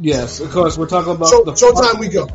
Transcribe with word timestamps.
Yes, 0.00 0.40
of 0.40 0.50
course. 0.50 0.76
We're 0.76 0.88
talking 0.88 1.12
about 1.12 1.28
Show, 1.28 1.44
the 1.44 1.52
Showtime, 1.52 2.00
we 2.00 2.08
go. 2.08 2.26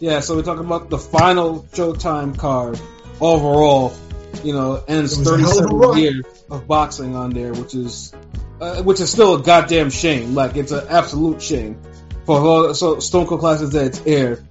Yeah, 0.00 0.20
so 0.20 0.34
we're 0.34 0.42
talking 0.42 0.64
about 0.64 0.88
the 0.88 0.96
final 0.96 1.64
Showtime 1.64 2.38
card 2.38 2.80
overall. 3.20 3.92
You 4.42 4.54
know, 4.54 4.82
ends 4.88 5.12
It 5.12 5.18
was 5.18 5.28
a 5.28 5.38
hell 5.38 5.64
of 5.64 5.94
37 5.94 5.98
years 5.98 6.44
of 6.50 6.66
boxing 6.66 7.14
on 7.14 7.30
there, 7.30 7.52
which 7.52 7.74
is 7.74 8.14
uh, 8.62 8.82
which 8.82 9.00
is 9.00 9.10
still 9.10 9.34
a 9.34 9.42
goddamn 9.42 9.90
shame. 9.90 10.34
Like 10.34 10.56
it's 10.56 10.72
an 10.72 10.86
absolute 10.88 11.42
shame 11.42 11.78
for 12.24 12.40
all, 12.40 12.74
so 12.74 12.98
Stone 13.00 13.26
Cold 13.26 13.40
Classics 13.40 13.72
that 13.72 13.84
it's 13.84 14.06
aired. 14.06 14.46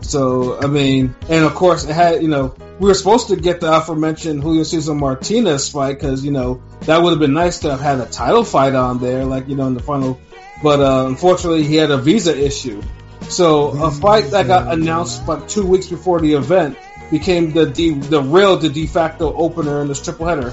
So 0.00 0.58
I 0.58 0.68
mean, 0.68 1.14
and 1.28 1.44
of 1.44 1.54
course 1.54 1.84
it 1.84 1.92
had 1.92 2.22
you 2.22 2.28
know 2.28 2.54
we 2.80 2.88
were 2.88 2.94
supposed 2.94 3.28
to 3.28 3.36
get 3.36 3.60
the 3.60 3.70
aforementioned 3.70 4.42
Julio 4.42 4.62
Cesar 4.62 4.94
Martinez 4.94 5.68
fight 5.68 5.98
because 6.00 6.24
you 6.24 6.30
know 6.32 6.62
that 6.80 7.02
would 7.02 7.10
have 7.10 7.20
been 7.20 7.34
nice 7.34 7.58
to 7.60 7.70
have 7.72 7.80
had 7.80 8.00
a 8.00 8.06
title 8.06 8.42
fight 8.44 8.74
on 8.74 9.00
there, 9.00 9.26
like 9.26 9.48
you 9.48 9.56
know 9.56 9.66
in 9.66 9.74
the 9.74 9.82
final. 9.82 10.18
But 10.62 10.80
uh, 10.80 11.06
unfortunately, 11.08 11.64
he 11.64 11.76
had 11.76 11.90
a 11.90 11.98
visa 11.98 12.36
issue. 12.36 12.82
So 13.28 13.68
a 13.82 13.90
fight 13.90 14.30
that 14.32 14.46
got 14.46 14.72
announced 14.72 15.22
about 15.22 15.48
two 15.48 15.66
weeks 15.66 15.86
before 15.86 16.20
the 16.20 16.34
event 16.34 16.76
became 17.10 17.52
the 17.52 17.66
de- 17.66 17.94
the 17.94 18.22
real 18.22 18.56
the 18.56 18.68
de 18.68 18.86
facto 18.86 19.34
opener 19.34 19.80
in 19.82 19.88
this 19.88 20.02
triple 20.02 20.26
header. 20.26 20.48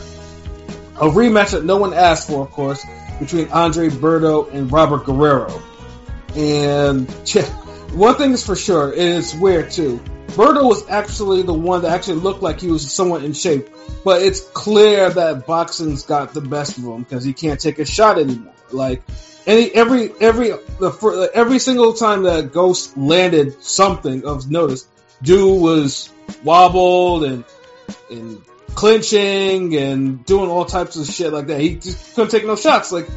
A 0.96 1.10
rematch 1.10 1.52
that 1.52 1.66
no 1.66 1.78
one 1.78 1.94
asked 1.94 2.28
for, 2.28 2.44
of 2.44 2.52
course, 2.52 2.86
between 3.20 3.50
Andre 3.50 3.90
Berto 3.90 4.52
and 4.54 4.72
Robert 4.72 5.06
Guerrero. 5.06 5.62
And 6.36 7.10
yeah, 7.26 7.44
one 7.94 8.16
thing 8.16 8.32
is 8.32 8.46
for 8.46 8.56
sure, 8.56 8.94
it's 8.94 9.34
weird 9.34 9.72
too. 9.72 10.02
Berto 10.28 10.64
was 10.64 10.88
actually 10.88 11.42
the 11.42 11.54
one 11.54 11.82
that 11.82 11.92
actually 11.92 12.22
looked 12.22 12.42
like 12.42 12.62
he 12.62 12.72
was 12.72 12.90
somewhat 12.90 13.24
in 13.24 13.34
shape, 13.34 13.70
but 14.06 14.22
it's 14.22 14.40
clear 14.40 15.10
that 15.10 15.46
boxing's 15.46 16.04
got 16.04 16.34
the 16.34 16.40
best 16.40 16.78
of 16.78 16.86
him 16.86 17.04
because 17.04 17.26
he 17.26 17.34
can't 17.34 17.60
take 17.60 17.80
a 17.80 17.86
shot 17.86 18.18
anymore. 18.18 18.54
Like 18.72 19.04
any 19.46 19.72
every 19.72 20.12
every 20.20 20.50
the 20.50 21.32
every 21.34 21.60
single 21.60 21.94
time 21.94 22.24
that 22.24 22.52
Ghost 22.52 22.98
landed 22.98 23.62
something 23.64 24.26
of 24.26 24.50
notice, 24.50 24.88
dude 25.22 25.62
was 25.62 26.10
wobbled 26.44 27.24
and 27.24 27.44
and 28.10 28.42
clinching 28.76 29.76
and 29.76 30.26
doing 30.26 30.50
all 30.50 30.66
types 30.66 30.96
of 30.96 31.06
shit 31.08 31.34
like 31.34 31.48
that. 31.48 31.60
He 31.60 31.76
just 31.76 32.16
couldn't 32.16 32.32
take 32.32 32.46
no 32.46 32.56
shots. 32.56 32.92
Like 32.92 33.08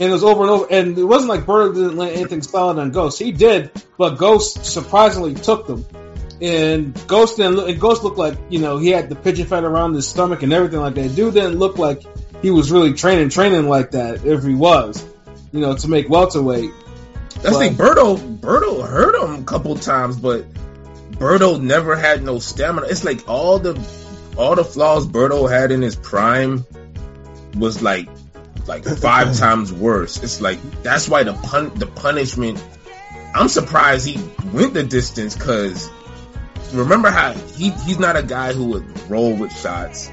and 0.00 0.10
it 0.10 0.12
was 0.12 0.24
over 0.24 0.42
and 0.42 0.50
over. 0.50 0.66
And 0.70 0.96
it 0.96 1.04
wasn't 1.04 1.30
like 1.30 1.40
Berto 1.44 1.74
didn't 1.74 1.96
land 1.96 2.16
anything 2.16 2.42
solid 2.42 2.78
on 2.78 2.90
Ghost. 2.90 3.18
He 3.18 3.32
did, 3.32 3.70
but 3.96 4.16
Ghost 4.16 4.64
surprisingly 4.64 5.34
took 5.34 5.66
them. 5.66 5.84
And 6.40 6.94
Ghost 7.08 7.36
didn't 7.36 7.56
look, 7.56 7.68
and 7.68 7.80
Ghost 7.80 8.04
looked 8.04 8.18
like, 8.18 8.38
you 8.48 8.60
know, 8.60 8.78
he 8.78 8.90
had 8.90 9.08
the 9.08 9.16
pigeon 9.16 9.46
fat 9.46 9.64
around 9.64 9.94
his 9.94 10.06
stomach 10.06 10.44
and 10.44 10.52
everything 10.52 10.78
like 10.78 10.94
that. 10.94 11.16
Dude 11.16 11.34
didn't 11.34 11.58
look 11.58 11.78
like 11.78 12.02
he 12.42 12.52
was 12.52 12.70
really 12.70 12.94
training, 12.94 13.30
training 13.30 13.68
like 13.68 13.90
that 13.92 14.24
if 14.24 14.44
he 14.44 14.54
was, 14.54 15.04
you 15.52 15.60
know, 15.60 15.76
to 15.76 15.88
make 15.88 16.08
welterweight. 16.08 16.70
That's 17.42 17.56
the 17.56 17.58
thing. 17.58 17.74
Berto, 17.74 18.38
Berto 18.38 18.86
hurt 18.86 19.14
him 19.14 19.42
a 19.42 19.44
couple 19.44 19.76
times, 19.76 20.16
but 20.16 20.44
Berto 21.12 21.60
never 21.60 21.96
had 21.96 22.22
no 22.22 22.38
stamina. 22.38 22.86
It's 22.88 23.04
like 23.04 23.28
all 23.28 23.58
the 23.58 23.78
all 24.36 24.54
the 24.54 24.64
flaws 24.64 25.06
Berto 25.06 25.50
had 25.50 25.72
in 25.72 25.82
his 25.82 25.96
prime 25.96 26.64
was 27.56 27.82
like 27.82 28.08
like 28.66 28.84
five 28.98 29.36
times 29.36 29.72
worse. 29.72 30.22
It's 30.22 30.40
like 30.40 30.58
that's 30.82 31.08
why 31.08 31.24
the 31.24 31.34
pun 31.34 31.74
the 31.74 31.86
punishment. 31.86 32.62
I'm 33.34 33.48
surprised 33.48 34.06
he 34.06 34.18
went 34.52 34.74
the 34.74 34.82
distance 34.82 35.34
because 35.34 35.90
remember 36.72 37.10
how 37.10 37.32
he 37.32 37.70
he's 37.70 37.98
not 37.98 38.16
a 38.16 38.22
guy 38.22 38.52
who 38.52 38.66
would 38.66 39.10
roll 39.10 39.34
with 39.34 39.56
shots. 39.56 40.10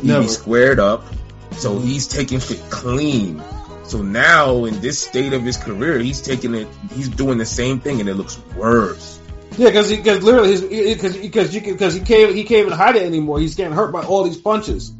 He'd 0.00 0.04
Never. 0.04 0.22
be 0.22 0.28
squared 0.28 0.80
up, 0.80 1.04
so 1.52 1.78
he's 1.78 2.06
taking 2.06 2.40
shit 2.40 2.60
clean. 2.70 3.42
So 3.84 4.02
now 4.02 4.64
in 4.64 4.80
this 4.80 4.98
state 4.98 5.32
of 5.32 5.42
his 5.42 5.56
career, 5.56 5.98
he's 5.98 6.20
taking 6.22 6.54
it. 6.54 6.68
He's 6.92 7.08
doing 7.08 7.38
the 7.38 7.46
same 7.46 7.80
thing, 7.80 8.00
and 8.00 8.08
it 8.08 8.14
looks 8.14 8.38
worse. 8.56 9.20
Yeah, 9.56 9.68
because 9.68 9.90
because 9.90 10.22
literally 10.22 10.94
because 10.94 11.16
because 11.16 11.54
you 11.54 11.60
because 11.60 11.94
he 11.94 12.00
can't 12.00 12.34
he 12.34 12.44
can't 12.44 12.66
even 12.66 12.72
hide 12.72 12.96
it 12.96 13.02
anymore. 13.02 13.38
He's 13.38 13.54
getting 13.54 13.72
hurt 13.72 13.92
by 13.92 14.02
all 14.02 14.24
these 14.24 14.36
punches. 14.38 14.92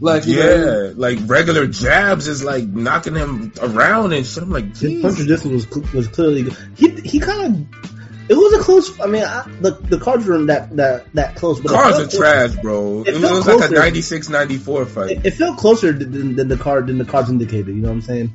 Like 0.00 0.26
you 0.26 0.38
Yeah, 0.38 0.56
know, 0.56 0.94
like 0.96 1.18
regular 1.26 1.66
jabs 1.68 2.26
is 2.26 2.42
like 2.42 2.64
knocking 2.66 3.14
him 3.14 3.52
around 3.60 4.12
and 4.12 4.26
shit. 4.26 4.42
I'm 4.42 4.50
like, 4.50 4.76
His 4.76 5.00
punch 5.00 5.18
resistance 5.18 5.66
was 5.72 5.92
was 5.92 6.08
clearly 6.08 6.42
good. 6.44 6.56
he 6.76 6.90
he 7.02 7.20
kind 7.20 7.68
of 7.82 7.91
it 8.28 8.34
was 8.34 8.52
a 8.60 8.62
close. 8.62 9.00
I 9.00 9.06
mean, 9.06 9.24
I, 9.24 9.42
the 9.60 9.70
the 9.72 9.98
cards 9.98 10.26
weren't 10.26 10.46
that 10.46 10.74
that 10.76 11.12
that 11.14 11.36
close, 11.36 11.60
but 11.60 11.72
it 11.72 11.74
Cars 11.74 11.96
felt 11.96 12.14
are 12.14 12.16
trash, 12.16 12.54
bro. 12.62 13.02
It 13.02 13.08
It, 13.08 13.20
felt 13.20 13.36
was 13.36 13.46
like 13.46 13.56
a 13.56 13.58
closer. 13.68 13.74
96, 13.74 14.28
94 14.28 14.86
fight. 14.86 15.10
It, 15.10 15.26
it 15.26 15.30
felt 15.34 15.58
closer 15.58 15.92
than, 15.92 16.36
than 16.36 16.48
the 16.48 16.56
card 16.56 16.86
than 16.86 16.98
the 16.98 17.04
cards 17.04 17.30
indicated. 17.30 17.68
You 17.68 17.82
know 17.82 17.88
what 17.88 17.94
I'm 17.94 18.02
saying? 18.02 18.32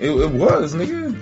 It, 0.00 0.10
it 0.10 0.30
was, 0.32 0.74
nigga. 0.74 1.16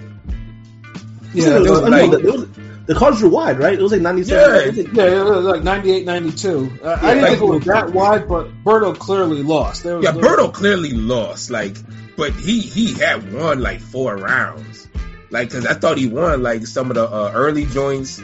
yeah, 1.35 1.57
it 1.57 1.61
was, 1.61 1.67
it 1.69 1.71
was 1.71 1.81
like- 1.83 1.91
know, 1.91 2.19
the, 2.19 2.19
it 2.29 2.33
was, 2.33 2.49
the 2.87 2.95
cards 2.95 3.23
were 3.23 3.29
wide, 3.29 3.59
right? 3.61 3.75
It 3.75 3.83
was 3.83 3.93
like 3.93 4.01
97. 4.01 4.43
Yeah. 4.43 4.61
it 4.63 4.67
was 4.69 4.79
like- 4.79 4.97
Yeah, 4.97 5.05
it 5.21 5.25
was 5.25 5.45
like 5.45 5.63
98, 5.63 6.07
92. 6.07 6.49
Uh, 6.83 6.89
I 7.03 7.15
didn't 7.15 7.23
like- 7.23 7.31
think 7.39 7.43
it 7.43 7.45
was 7.45 7.65
that 7.67 7.91
wide, 7.93 8.27
but 8.29 8.65
Berto 8.65 8.99
clearly 8.99 9.43
lost. 9.43 9.83
There 9.85 9.97
was 9.97 10.05
Yeah, 10.05 10.13
Berto 10.13 10.53
clearly 10.53 10.93
lost, 10.93 11.51
like, 11.51 11.77
but 12.17 12.33
he 12.33 12.61
he 12.61 12.95
had 12.95 13.33
won 13.33 13.61
like 13.61 13.81
four 13.81 14.17
rounds, 14.17 14.89
like, 15.31 15.51
cause 15.51 15.67
I 15.67 15.75
thought 15.75 15.99
he 15.99 16.07
won 16.07 16.43
like 16.43 16.67
some 16.67 16.91
of 16.91 16.97
the 16.97 17.05
uh, 17.05 17.33
early 17.35 17.67
joints, 17.67 18.19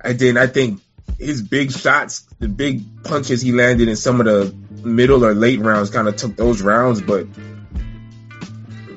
and 0.00 0.18
then 0.18 0.36
I 0.36 0.46
think 0.46 0.80
his 1.18 1.42
big 1.42 1.70
shots, 1.72 2.26
the 2.38 2.48
big 2.48 3.04
punches 3.04 3.42
he 3.42 3.52
landed 3.52 3.88
in 3.88 3.96
some 3.96 4.20
of 4.20 4.26
the 4.26 4.54
middle 4.84 5.24
or 5.24 5.34
late 5.34 5.60
rounds, 5.60 5.90
kind 5.90 6.08
of 6.08 6.16
took 6.16 6.36
those 6.36 6.62
rounds, 6.62 7.00
but 7.00 7.26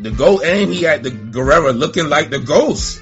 the 0.01 0.11
go 0.11 0.41
and 0.41 0.73
he 0.73 0.83
had 0.83 1.03
the 1.03 1.11
Guerrero 1.11 1.71
looking 1.71 2.09
like 2.09 2.29
the 2.29 2.39
ghost, 2.39 3.01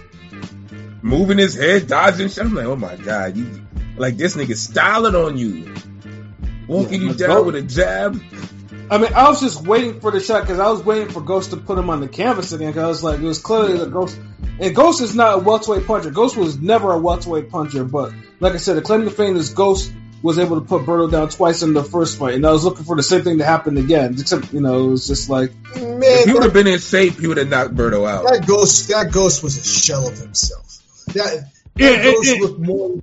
moving 1.02 1.38
his 1.38 1.56
head, 1.56 1.88
dodging 1.88 2.30
shit. 2.30 2.46
I'm 2.46 2.54
like, 2.54 2.66
oh 2.66 2.76
my 2.76 2.96
god, 2.96 3.36
you 3.36 3.62
like 3.98 4.18
this 4.18 4.36
nigga 4.36 4.56
styling 4.56 5.16
on 5.16 5.38
you. 5.38 5.74
Walking 6.68 7.02
you 7.02 7.14
down 7.14 7.46
with 7.46 7.56
a 7.56 7.62
jab. 7.62 8.22
I 8.92 8.98
mean, 8.98 9.14
I 9.14 9.30
was 9.30 9.40
just 9.40 9.66
waiting 9.66 10.02
for 10.02 10.12
the 10.12 10.20
shot 10.20 10.42
because 10.42 10.60
I 10.60 10.70
was 10.70 10.84
waiting 10.84 11.08
for 11.10 11.22
Ghost 11.22 11.52
to 11.52 11.58
put 11.58 11.78
him 11.78 11.90
on 11.90 12.02
the 12.02 12.10
canvas 12.10 12.52
again. 12.52 12.72
Because 12.72 12.84
I 12.84 12.88
was 12.88 13.04
like, 13.04 13.20
it 13.20 13.26
was 13.26 13.40
clearly 13.40 13.78
the 13.78 13.86
Ghost. 13.86 14.20
And 14.60 14.76
Ghost 14.76 15.02
is 15.02 15.16
not 15.16 15.36
a 15.36 15.38
welterweight 15.40 15.88
puncher. 15.88 16.12
Ghost 16.12 16.36
was 16.36 16.60
never 16.60 16.92
a 16.92 16.98
welterweight 17.00 17.50
puncher. 17.50 17.86
But 17.86 18.12
like 18.42 18.52
I 18.54 18.58
said, 18.58 18.76
the 18.76 18.82
claim 18.82 19.06
to 19.06 19.10
fame 19.10 19.38
is 19.38 19.52
Ghost 19.52 19.94
was 20.22 20.38
able 20.38 20.60
to 20.60 20.68
put 20.68 20.84
Berto 20.84 21.10
down 21.10 21.30
twice 21.30 21.64
in 21.64 21.74
the 21.74 21.84
first 21.84 22.20
fight, 22.20 22.36
and 22.36 22.46
I 22.46 22.52
was 22.52 22.64
looking 22.64 22.84
for 22.84 22.96
the 22.96 23.02
same 23.02 23.24
thing 23.24 23.40
to 23.40 23.44
happen 23.44 23.78
again. 23.78 24.18
Except, 24.20 24.54
you 24.54 24.62
know, 24.62 24.86
it 24.86 24.92
was 24.92 25.08
just 25.08 25.30
like, 25.32 25.52
Man, 25.78 26.04
If 26.04 26.26
he 26.26 26.34
would 26.34 26.44
have 26.44 26.54
been 26.54 26.68
in 26.68 26.78
shape, 26.80 27.18
he 27.20 27.26
would 27.28 27.38
have 27.38 27.48
knocked 27.50 27.74
Berto 27.76 28.08
out. 28.08 28.26
that 28.26 28.46
ghost, 28.46 28.90
that 28.90 29.12
ghost 29.12 29.42
was 29.42 29.58
a 29.58 29.64
shell 29.64 30.08
of 30.08 30.18
himself. 30.20 30.80
That, 31.08 31.16
that 31.16 31.50
Yeah, 31.76 32.04
ghost 32.04 32.28
it- 32.30 32.38
it- 32.38 32.42
looked 32.42 32.60
more. 32.60 33.00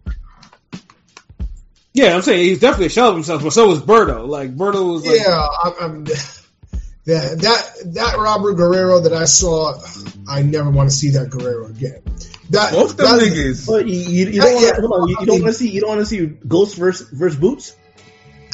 Yeah, 1.92 2.14
I'm 2.14 2.22
saying 2.22 2.44
he's 2.44 2.60
definitely 2.60 2.86
a 2.86 2.90
shell 2.90 3.08
of 3.08 3.14
himself, 3.14 3.42
but 3.42 3.52
so 3.52 3.68
was 3.68 3.80
Berto. 3.80 4.26
Like 4.28 4.56
Berto 4.56 4.92
was 4.92 5.06
like, 5.06 5.18
Yeah, 5.20 5.46
I'm, 5.64 5.72
I'm, 5.80 6.04
that 6.04 7.38
that 7.40 7.94
that 7.94 8.18
Robert 8.18 8.54
Guerrero 8.54 9.00
that 9.00 9.12
I 9.12 9.24
saw, 9.24 9.80
I 10.28 10.42
never 10.42 10.70
want 10.70 10.90
to 10.90 10.94
see 10.94 11.10
that 11.10 11.30
Guerrero 11.30 11.66
again. 11.66 12.02
That 12.50 12.72
Both 12.72 12.96
them 12.96 13.06
that- 13.06 13.20
niggas. 13.22 13.66
But 13.66 13.86
you, 13.88 13.98
you, 13.98 14.26
you 14.30 14.40
don't 14.40 14.54
want 14.54 14.76
hold 14.78 15.02
on, 15.02 15.08
you, 15.08 15.16
you 15.20 15.26
don't 15.26 15.42
want 15.42 15.52
to 15.54 15.58
see 15.58 15.70
you 15.70 15.80
don't 15.80 15.90
want 15.90 16.00
to 16.00 16.06
see 16.06 16.26
Ghost 16.26 16.76
versus 16.76 17.08
versus 17.10 17.38
Boots. 17.38 17.76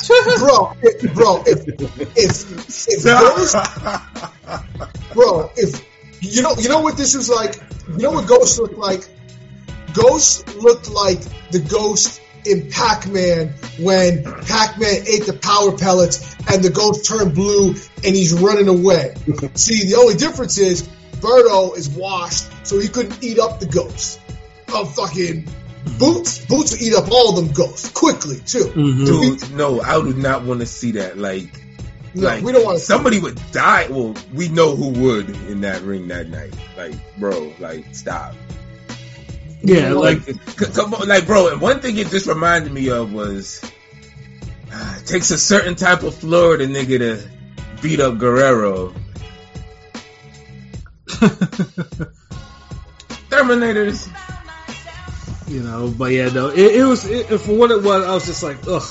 bro, 0.38 0.74
if, 0.82 1.14
bro, 1.14 1.42
if 1.46 1.66
if 2.16 2.88
if 2.88 3.04
Ghost, 3.04 3.56
bro, 5.14 5.50
if 5.56 5.84
you 6.20 6.42
know, 6.42 6.54
you 6.58 6.68
know 6.68 6.80
what 6.80 6.96
this 6.96 7.14
was 7.14 7.28
like. 7.28 7.56
You 7.88 7.98
know 7.98 8.12
what 8.12 8.26
Ghost 8.26 8.58
looked 8.58 8.78
like. 8.78 9.08
Ghost 9.92 10.56
looked 10.56 10.90
like 10.90 11.20
the 11.50 11.60
Ghost 11.60 12.20
in 12.46 12.70
Pac-Man 12.70 13.48
when 13.78 14.24
Pac-Man 14.24 15.04
ate 15.06 15.26
the 15.26 15.38
power 15.40 15.76
pellets 15.76 16.34
and 16.50 16.62
the 16.62 16.70
Ghost 16.70 17.06
turned 17.06 17.34
blue 17.34 17.70
and 17.70 18.16
he's 18.16 18.32
running 18.32 18.68
away. 18.68 19.14
See, 19.54 19.88
the 19.88 19.96
only 19.98 20.14
difference 20.14 20.58
is 20.58 20.88
Berto 21.20 21.76
is 21.76 21.88
washed, 21.88 22.46
so 22.66 22.78
he 22.78 22.88
couldn't 22.88 23.22
eat 23.22 23.38
up 23.38 23.60
the 23.60 23.66
Ghost. 23.66 24.20
Oh, 24.68 24.84
fucking 24.84 25.46
Boots! 25.98 26.44
Boots 26.46 26.72
would 26.72 26.82
eat 26.82 26.94
up 26.94 27.10
all 27.10 27.30
of 27.30 27.36
them 27.36 27.52
ghosts 27.52 27.90
quickly 27.90 28.40
too. 28.40 28.64
Mhm. 28.64 29.06
Dude, 29.06 29.52
no, 29.52 29.80
I 29.80 29.98
would 29.98 30.16
not 30.16 30.44
want 30.44 30.60
to 30.60 30.66
see 30.66 30.92
that. 30.92 31.18
Like, 31.18 31.62
No, 32.14 32.28
like 32.28 32.42
we 32.42 32.52
don't 32.52 32.64
want 32.64 32.80
somebody 32.80 33.18
would 33.18 33.38
die. 33.52 33.88
Well, 33.90 34.14
we 34.32 34.48
know 34.48 34.74
who 34.76 34.88
would 34.88 35.28
in 35.48 35.60
that 35.60 35.82
ring 35.82 36.08
that 36.08 36.30
night. 36.30 36.54
Like, 36.76 36.94
bro, 37.18 37.52
like, 37.58 37.84
stop. 37.92 38.34
Yeah, 39.64 39.92
like 39.92 40.26
Like, 40.26 40.74
come 40.74 40.94
on, 40.94 41.08
like, 41.08 41.26
bro. 41.26 41.48
And 41.52 41.60
one 41.60 41.80
thing 41.80 41.96
it 41.96 42.08
just 42.08 42.26
reminded 42.26 42.72
me 42.72 42.90
of 42.90 43.12
was 43.12 43.62
uh, 44.72 44.98
it 45.00 45.06
takes 45.06 45.30
a 45.30 45.38
certain 45.38 45.74
type 45.74 46.02
of 46.02 46.14
Florida 46.14 46.66
nigga 46.66 46.98
to 46.98 47.30
beat 47.82 48.00
up 48.00 48.18
Guerrero. 48.18 48.94
Terminators. 53.30 54.08
you 55.48 55.62
know. 55.62 55.92
But 55.96 56.12
yeah, 56.12 56.28
no, 56.28 56.48
it, 56.48 56.76
it 56.76 56.84
was 56.84 57.04
it, 57.06 57.26
for 57.38 57.56
what 57.56 57.70
it 57.70 57.82
was. 57.82 58.04
I 58.04 58.14
was 58.14 58.26
just 58.26 58.42
like, 58.42 58.58
ugh. 58.66 58.82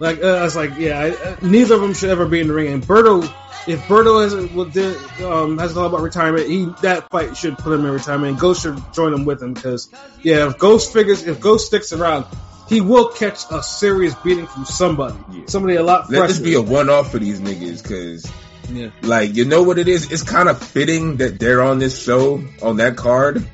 Like 0.00 0.22
uh, 0.22 0.36
I 0.36 0.42
was 0.44 0.54
like, 0.54 0.78
yeah, 0.78 0.98
I, 1.00 1.10
uh, 1.10 1.36
neither 1.42 1.74
of 1.74 1.80
them 1.80 1.92
should 1.94 2.10
ever 2.10 2.26
be 2.26 2.40
in 2.40 2.48
the 2.48 2.54
ring. 2.54 2.72
And 2.72 2.82
Berto, 2.82 3.22
if 3.68 3.82
Berto 3.82 4.54
was 4.54 5.22
um, 5.22 5.58
has 5.58 5.74
thought 5.74 5.86
about 5.86 6.00
retirement, 6.00 6.48
he 6.48 6.66
that 6.82 7.10
fight 7.10 7.36
should 7.36 7.58
put 7.58 7.72
him 7.74 7.84
in 7.84 7.92
retirement. 7.92 8.32
And 8.32 8.40
Ghost 8.40 8.62
should 8.62 8.80
join 8.94 9.12
him 9.12 9.26
with 9.26 9.42
him 9.42 9.52
because 9.52 9.90
yeah, 10.22 10.48
if 10.48 10.58
Ghost 10.58 10.92
figures 10.92 11.26
if 11.26 11.38
Ghost 11.40 11.66
sticks 11.66 11.92
around, 11.92 12.26
he 12.68 12.80
will 12.80 13.08
catch 13.08 13.40
a 13.50 13.62
serious 13.62 14.14
beating 14.16 14.46
from 14.46 14.64
somebody, 14.64 15.16
Yeah. 15.30 15.42
somebody 15.46 15.76
a 15.76 15.82
lot 15.82 16.10
Let 16.10 16.28
this 16.28 16.40
be 16.40 16.54
a 16.54 16.62
one 16.62 16.88
off 16.88 17.12
for 17.12 17.18
these 17.18 17.40
niggas, 17.40 17.84
cause 17.84 18.32
yeah. 18.70 18.88
like 19.02 19.34
you 19.34 19.44
know 19.44 19.62
what 19.62 19.78
it 19.78 19.88
is. 19.88 20.10
It's 20.10 20.22
kind 20.22 20.48
of 20.48 20.62
fitting 20.62 21.18
that 21.18 21.38
they're 21.38 21.62
on 21.62 21.78
this 21.78 22.02
show 22.02 22.42
on 22.62 22.76
that 22.78 22.96
card, 22.96 23.46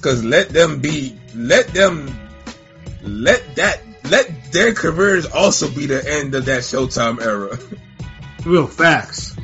cause 0.00 0.24
let 0.24 0.48
them 0.48 0.80
be, 0.80 1.16
let 1.34 1.68
them, 1.68 2.12
let 3.02 3.54
that, 3.54 3.80
let 4.10 4.52
their 4.52 4.74
careers 4.74 5.26
also 5.26 5.70
be 5.70 5.86
the 5.86 6.04
end 6.04 6.34
of 6.34 6.46
that 6.46 6.62
Showtime 6.62 7.20
era. 7.22 7.56
real 8.44 8.66
facts. 8.66 9.36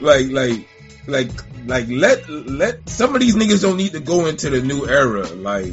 like, 0.00 0.30
like, 0.30 0.68
like, 1.06 1.30
like 1.66 1.86
let 1.88 2.28
let 2.28 2.88
some 2.88 3.14
of 3.14 3.20
these 3.20 3.36
niggas 3.36 3.62
don't 3.62 3.76
need 3.76 3.92
to 3.92 4.00
go 4.00 4.26
into 4.26 4.50
the 4.50 4.60
new 4.60 4.86
era. 4.88 5.26
Like, 5.28 5.72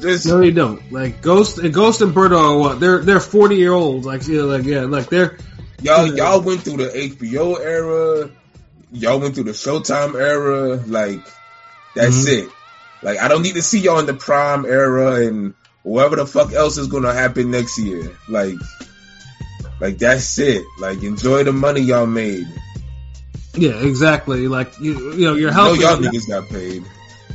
just 0.00 0.26
No, 0.26 0.38
they 0.38 0.50
don't. 0.50 0.92
Like 0.92 1.20
Ghost 1.22 1.58
and 1.58 1.72
Ghost 1.74 2.00
and 2.00 2.14
Berto 2.14 2.38
are 2.38 2.58
what? 2.58 2.80
They're 2.80 2.98
they're 2.98 3.20
forty 3.20 3.56
year 3.56 3.72
olds. 3.72 4.06
Like 4.06 4.26
yeah, 4.28 4.42
like 4.42 4.64
yeah, 4.64 4.82
like 4.82 5.08
they're 5.08 5.38
Y'all, 5.82 6.06
Yeah. 6.06 6.32
y'all 6.32 6.40
went 6.42 6.60
through 6.62 6.76
the 6.76 6.88
HBO 6.90 7.58
era. 7.58 8.30
Y'all 8.92 9.18
went 9.18 9.34
through 9.34 9.44
the 9.44 9.52
Showtime 9.52 10.14
era. 10.14 10.76
Like, 10.86 11.20
that's 11.94 12.26
Mhm. 12.28 12.44
it. 12.44 12.48
Like, 13.02 13.18
I 13.18 13.28
don't 13.28 13.40
need 13.40 13.54
to 13.54 13.62
see 13.62 13.78
y'all 13.80 13.98
in 13.98 14.04
the 14.04 14.12
Prime 14.12 14.66
era 14.66 15.26
and 15.26 15.54
whatever 15.82 16.16
the 16.16 16.26
fuck 16.26 16.52
else 16.52 16.76
is 16.76 16.88
gonna 16.88 17.14
happen 17.14 17.50
next 17.50 17.78
year. 17.78 18.12
Like, 18.28 18.56
like 19.80 19.98
that's 19.98 20.38
it. 20.38 20.64
Like, 20.78 21.02
enjoy 21.02 21.44
the 21.44 21.52
money 21.52 21.80
y'all 21.80 22.06
made. 22.06 22.46
yeah, 23.54 23.82
exactly. 23.82 24.48
Like 24.48 24.78
you, 24.80 25.12
you 25.14 25.24
know, 25.26 25.34
your 25.34 25.50
I 25.50 25.54
know 25.54 25.74
health. 25.74 25.78
y'all 25.80 26.04
is, 26.04 26.26
niggas 26.26 26.28
got 26.28 26.48
paid. 26.48 26.84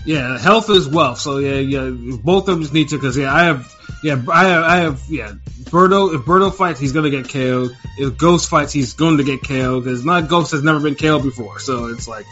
Yeah, 0.06 0.38
health 0.38 0.70
is 0.70 0.88
wealth. 0.88 1.20
So 1.20 1.40
yeah, 1.40 1.56
yeah, 1.56 1.90
both 1.90 2.48
of 2.48 2.60
them 2.62 2.74
need 2.74 2.90
to 2.90 2.98
because 2.98 3.18
yeah, 3.18 3.34
I 3.34 3.46
have 3.46 3.76
yeah, 4.04 4.24
I 4.32 4.46
have, 4.46 4.64
I 4.64 4.78
have 4.78 5.04
yeah. 5.10 5.34
Berto, 5.64 6.14
if 6.14 6.22
Berto 6.22 6.54
fights, 6.54 6.80
he's 6.80 6.92
gonna 6.92 7.10
get 7.10 7.28
KO'd. 7.28 7.76
If 7.98 8.18
Ghost 8.18 8.50
fights, 8.50 8.72
he's 8.72 8.94
going 8.94 9.18
to 9.18 9.24
get 9.24 9.42
KO'd 9.44 9.84
because 9.84 10.06
not 10.06 10.28
Ghost 10.30 10.52
has 10.52 10.62
never 10.64 10.80
been 10.80 10.96
KO'd 10.96 11.24
before. 11.24 11.60
So 11.60 11.88
it's 11.88 12.08
like, 12.08 12.26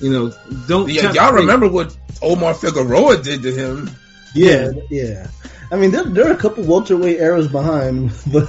you 0.00 0.10
know, 0.10 0.32
don't 0.66 0.88
Yeah, 0.88 1.12
y'all 1.12 1.34
remember 1.34 1.68
what 1.68 1.94
Omar 2.22 2.54
Figueroa 2.54 3.22
did 3.22 3.42
to 3.42 3.52
him? 3.52 3.90
Yeah, 4.34 4.70
yeah. 4.88 5.26
I 5.72 5.76
mean, 5.76 5.90
there, 5.92 6.04
there 6.04 6.28
are 6.28 6.32
a 6.32 6.36
couple 6.36 6.64
welterweight 6.64 7.18
eras 7.20 7.48
behind, 7.48 8.10
but 8.32 8.48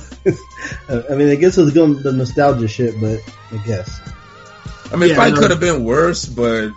I 0.89 1.15
mean, 1.15 1.29
I 1.29 1.35
guess 1.35 1.57
it's 1.57 1.71
going 1.71 2.01
the 2.01 2.12
nostalgia 2.12 2.68
shit. 2.68 2.95
But 3.00 3.19
I 3.51 3.63
guess, 3.65 4.00
I 4.91 4.95
mean, 4.95 5.09
Yeah, 5.09 5.15
fight 5.18 5.33
no. 5.33 5.39
could 5.41 5.51
have 5.51 5.59
been 5.59 5.83
worse, 5.83 6.25
but 6.25 6.71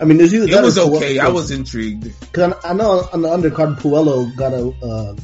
I 0.00 0.04
mean, 0.04 0.20
it 0.20 0.28
that 0.50 0.62
was 0.62 0.78
or 0.78 0.86
Puello- 0.86 0.96
okay. 0.96 1.18
I 1.18 1.28
was 1.28 1.50
intrigued. 1.50 2.12
Cause 2.32 2.54
I, 2.64 2.70
I 2.70 2.72
know 2.72 3.06
on 3.12 3.22
the 3.22 3.28
undercard, 3.28 3.78
Puello 3.80 4.34
got 4.36 4.52
a 4.54 4.72
uh, 4.84 5.14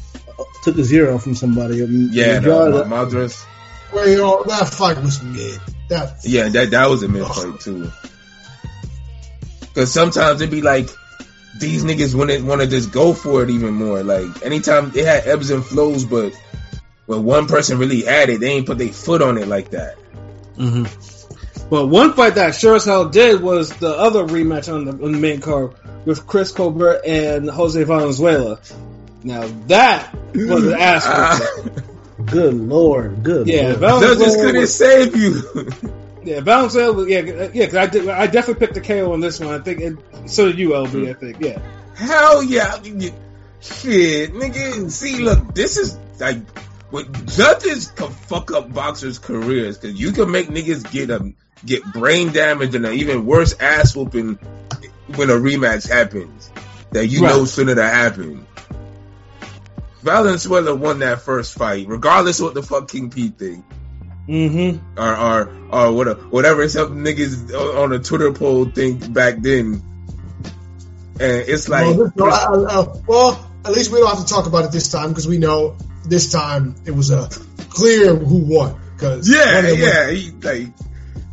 took 0.63 0.77
a 0.77 0.83
zero 0.83 1.17
from 1.17 1.33
somebody. 1.35 1.81
I 1.83 1.87
mean, 1.87 2.09
Yeah, 2.11 2.35
the 2.35 2.41
draw- 2.41 2.67
no, 2.67 2.85
Madras. 2.85 3.43
Well, 3.91 4.07
you 4.07 4.17
know, 4.17 4.43
that 4.43 4.69
fight 4.69 5.01
was 5.01 5.21
mid. 5.23 5.59
That 5.89 6.19
Yeah, 6.23 6.47
that 6.49 6.71
that 6.71 6.89
was 6.89 7.03
a 7.03 7.07
mid 7.09 7.25
fight 7.27 7.59
too. 7.59 7.91
Because 9.61 9.91
sometimes 9.93 10.41
it'd 10.41 10.51
be 10.51 10.61
like 10.61 10.89
these 11.61 11.83
niggas 11.85 12.13
want 12.13 12.29
to 12.31 12.41
want 12.41 12.59
to 12.61 12.67
just 12.67 12.91
go 12.91 13.13
for 13.13 13.43
it 13.43 13.49
even 13.49 13.73
more. 13.73 14.03
Like 14.03 14.43
anytime 14.43 14.89
they 14.91 15.03
had 15.03 15.25
ebbs 15.27 15.49
and 15.49 15.63
flows, 15.65 16.03
but 16.03 16.33
when 17.05 17.23
one 17.23 17.47
person 17.47 17.77
really 17.79 18.01
had 18.01 18.29
it, 18.29 18.39
they 18.41 18.51
ain't 18.51 18.65
put 18.67 18.77
their 18.77 18.89
foot 18.89 19.21
on 19.21 19.37
it 19.37 19.47
like 19.47 19.71
that. 19.71 19.95
hmm 20.57 20.83
But 21.69 21.87
one 21.87 22.13
fight 22.13 22.35
that 22.35 22.55
sure 22.55 22.75
as 22.75 22.85
hell 22.85 23.07
did 23.09 23.41
was 23.41 23.69
the 23.77 23.89
other 23.89 24.25
rematch 24.25 24.71
on 24.73 24.85
the, 24.85 24.91
on 24.91 25.11
the 25.13 25.17
main 25.19 25.39
card 25.39 25.73
with 26.05 26.27
Chris 26.27 26.51
Colbert 26.51 27.01
and 27.05 27.49
Jose 27.49 27.81
Valenzuela. 27.83 28.59
Now 29.23 29.47
that 29.67 30.13
was 30.33 30.65
an 30.67 30.73
ass 30.73 31.07
whooping. 31.63 31.83
Good 32.25 32.53
lord, 32.53 33.23
good. 33.23 33.47
Yeah, 33.47 33.69
lord. 33.69 33.77
Valenzuela 33.77 34.15
judges 34.17 34.35
couldn't 34.35 34.61
was- 34.61 34.75
save 34.77 35.15
you. 35.15 35.41
Yeah, 36.23 36.41
Valenzuela. 36.41 37.07
Yeah, 37.09 37.49
yeah. 37.53 37.65
Cause 37.65 37.75
I 37.75 37.85
did. 37.87 38.07
I 38.09 38.27
definitely 38.27 38.65
picked 38.65 38.75
the 38.75 38.81
KO 38.81 39.13
on 39.13 39.19
this 39.19 39.39
one. 39.39 39.53
I 39.53 39.59
think. 39.63 39.81
And 39.81 40.29
so 40.29 40.45
did 40.47 40.59
you, 40.59 40.69
LB. 40.69 41.09
I 41.09 41.13
think. 41.13 41.37
Yeah. 41.39 41.59
Hell 41.95 42.43
yeah, 42.43 42.75
shit, 43.59 44.33
nigga. 44.33 44.89
See, 44.91 45.19
look, 45.19 45.53
this 45.53 45.77
is 45.77 45.97
like. 46.19 46.37
What 46.91 47.09
judges 47.25 47.89
can 47.91 48.09
fuck 48.09 48.51
up 48.51 48.73
boxers' 48.73 49.17
careers 49.17 49.77
because 49.77 49.97
you 49.97 50.11
can 50.11 50.29
make 50.29 50.49
niggas 50.49 50.91
get 50.91 51.09
a 51.09 51.33
get 51.65 51.85
brain 51.93 52.33
damage 52.33 52.75
and 52.75 52.85
an 52.85 52.95
even 52.95 53.25
worse 53.25 53.53
ass 53.61 53.95
whooping 53.95 54.35
when 55.15 55.29
a 55.29 55.35
rematch 55.35 55.87
happens 55.87 56.51
that 56.91 57.07
you 57.07 57.21
know 57.21 57.39
Right. 57.39 57.47
shouldn't 57.47 57.77
have 57.77 57.93
happened. 57.93 58.45
Valenzuela 60.01 60.75
won 60.75 60.99
that 60.99 61.21
first 61.21 61.53
fight, 61.53 61.87
regardless 61.87 62.39
of 62.39 62.45
what 62.45 62.53
the 62.55 62.63
fuck 62.63 62.89
King 62.89 63.09
Pete 63.09 63.37
think, 63.37 63.63
Mm-hmm. 64.27 64.99
or 64.99 65.15
or 65.17 65.51
or 65.71 65.91
whatever, 65.93 66.21
whatever 66.29 66.69
some 66.69 67.03
niggas 67.03 67.53
on 67.53 67.91
a 67.93 67.99
Twitter 67.99 68.31
poll 68.31 68.65
think 68.65 69.11
back 69.13 69.37
then. 69.39 69.81
And 71.19 71.43
it's 71.47 71.67
like, 71.69 71.85
well, 71.85 72.05
this- 72.05 72.11
well, 72.15 72.33
I- 72.33 72.79
I- 72.81 73.01
well, 73.07 73.51
at 73.65 73.71
least 73.73 73.91
we 73.91 73.99
don't 73.99 74.09
have 74.15 74.25
to 74.25 74.31
talk 74.33 74.47
about 74.47 74.65
it 74.65 74.71
this 74.71 74.89
time 74.91 75.09
because 75.09 75.27
we 75.27 75.37
know 75.37 75.75
this 76.07 76.31
time 76.31 76.75
it 76.85 76.91
was 76.91 77.11
a 77.11 77.29
clear 77.69 78.15
who 78.15 78.37
won. 78.39 78.79
Because 78.95 79.29
yeah, 79.29 79.67
yeah, 79.69 80.09
he 80.11 80.31
like 80.41 80.67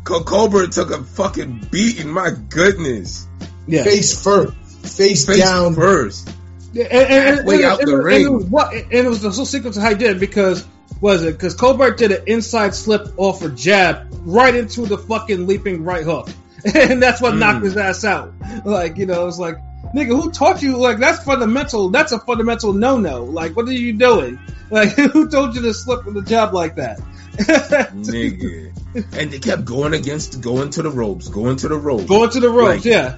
Col- 0.03 0.23
Colbert 0.23 0.71
took 0.71 0.91
a 0.91 1.03
fucking 1.03 1.67
beating. 1.71 2.09
My 2.09 2.31
goodness, 2.49 3.27
Yeah. 3.67 3.83
face 3.83 4.21
first, 4.23 4.53
face, 4.97 5.25
face 5.25 5.39
down. 5.39 5.75
first. 5.75 6.29
Yeah, 6.73 6.85
and, 6.85 6.93
and, 6.93 7.11
and, 7.11 7.37
Halfway 7.37 7.55
and, 7.55 7.65
out 7.65 7.79
and, 7.79 7.87
the 7.89 7.95
and 7.95 8.03
ring. 8.03 8.25
it 8.25 8.29
was 8.31 8.45
what, 8.45 8.73
and 8.73 8.91
it 8.91 9.07
was 9.07 9.21
the 9.21 9.29
whole 9.31 9.45
sequence 9.45 9.77
of 9.77 9.83
how 9.83 9.89
he 9.89 9.95
did 9.95 10.17
it 10.17 10.19
because 10.19 10.65
was 11.01 11.23
it 11.23 11.33
because 11.33 11.55
Colbert 11.55 11.97
did 11.97 12.11
an 12.11 12.23
inside 12.27 12.73
slip 12.75 13.07
off 13.17 13.41
a 13.41 13.49
jab 13.49 14.07
right 14.21 14.53
into 14.55 14.85
the 14.85 14.97
fucking 14.97 15.47
leaping 15.47 15.83
right 15.83 16.03
hook, 16.03 16.29
and 16.75 17.01
that's 17.01 17.21
what 17.21 17.33
Mm. 17.33 17.39
knocked 17.39 17.63
his 17.65 17.77
ass 17.77 18.03
out. 18.05 18.33
Like 18.65 18.97
you 18.97 19.05
know, 19.05 19.27
it's 19.27 19.39
like 19.39 19.57
nigga, 19.95 20.09
who 20.21 20.31
taught 20.31 20.61
you? 20.61 20.77
Like 20.77 20.97
that's 20.99 21.23
fundamental. 21.23 21.89
That's 21.89 22.11
a 22.11 22.19
fundamental 22.19 22.73
no 22.73 22.97
no. 22.99 23.23
Like 23.23 23.55
what 23.55 23.67
are 23.67 23.73
you 23.73 23.93
doing? 23.93 24.39
Like 24.71 24.89
who 24.89 25.27
told 25.27 25.55
you 25.55 25.63
to 25.63 25.73
slip 25.73 26.05
with 26.05 26.15
a 26.17 26.21
jab 26.21 26.53
like 26.53 26.75
that? 26.75 26.99
nigga. 27.39 28.71
And 29.13 29.31
they 29.31 29.39
kept 29.39 29.65
going 29.65 29.93
against, 29.93 30.41
going 30.41 30.69
to 30.71 30.81
the 30.83 30.91
ropes, 30.91 31.27
going 31.27 31.55
to 31.57 31.67
the 31.67 31.77
ropes. 31.77 32.05
Going 32.05 32.29
to 32.29 32.39
the 32.39 32.49
ropes, 32.49 32.85
Like, 32.85 32.85
yeah. 32.85 33.15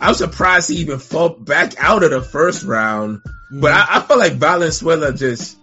I'm 0.00 0.14
surprised 0.14 0.70
he 0.70 0.76
even 0.76 0.98
fought 0.98 1.44
back 1.44 1.74
out 1.78 2.02
of 2.02 2.10
the 2.10 2.22
first 2.22 2.64
round. 2.64 3.22
But 3.50 3.72
I, 3.72 3.86
I 3.98 4.00
feel 4.00 4.18
like 4.18 4.34
Valenzuela 4.34 5.12
just, 5.12 5.58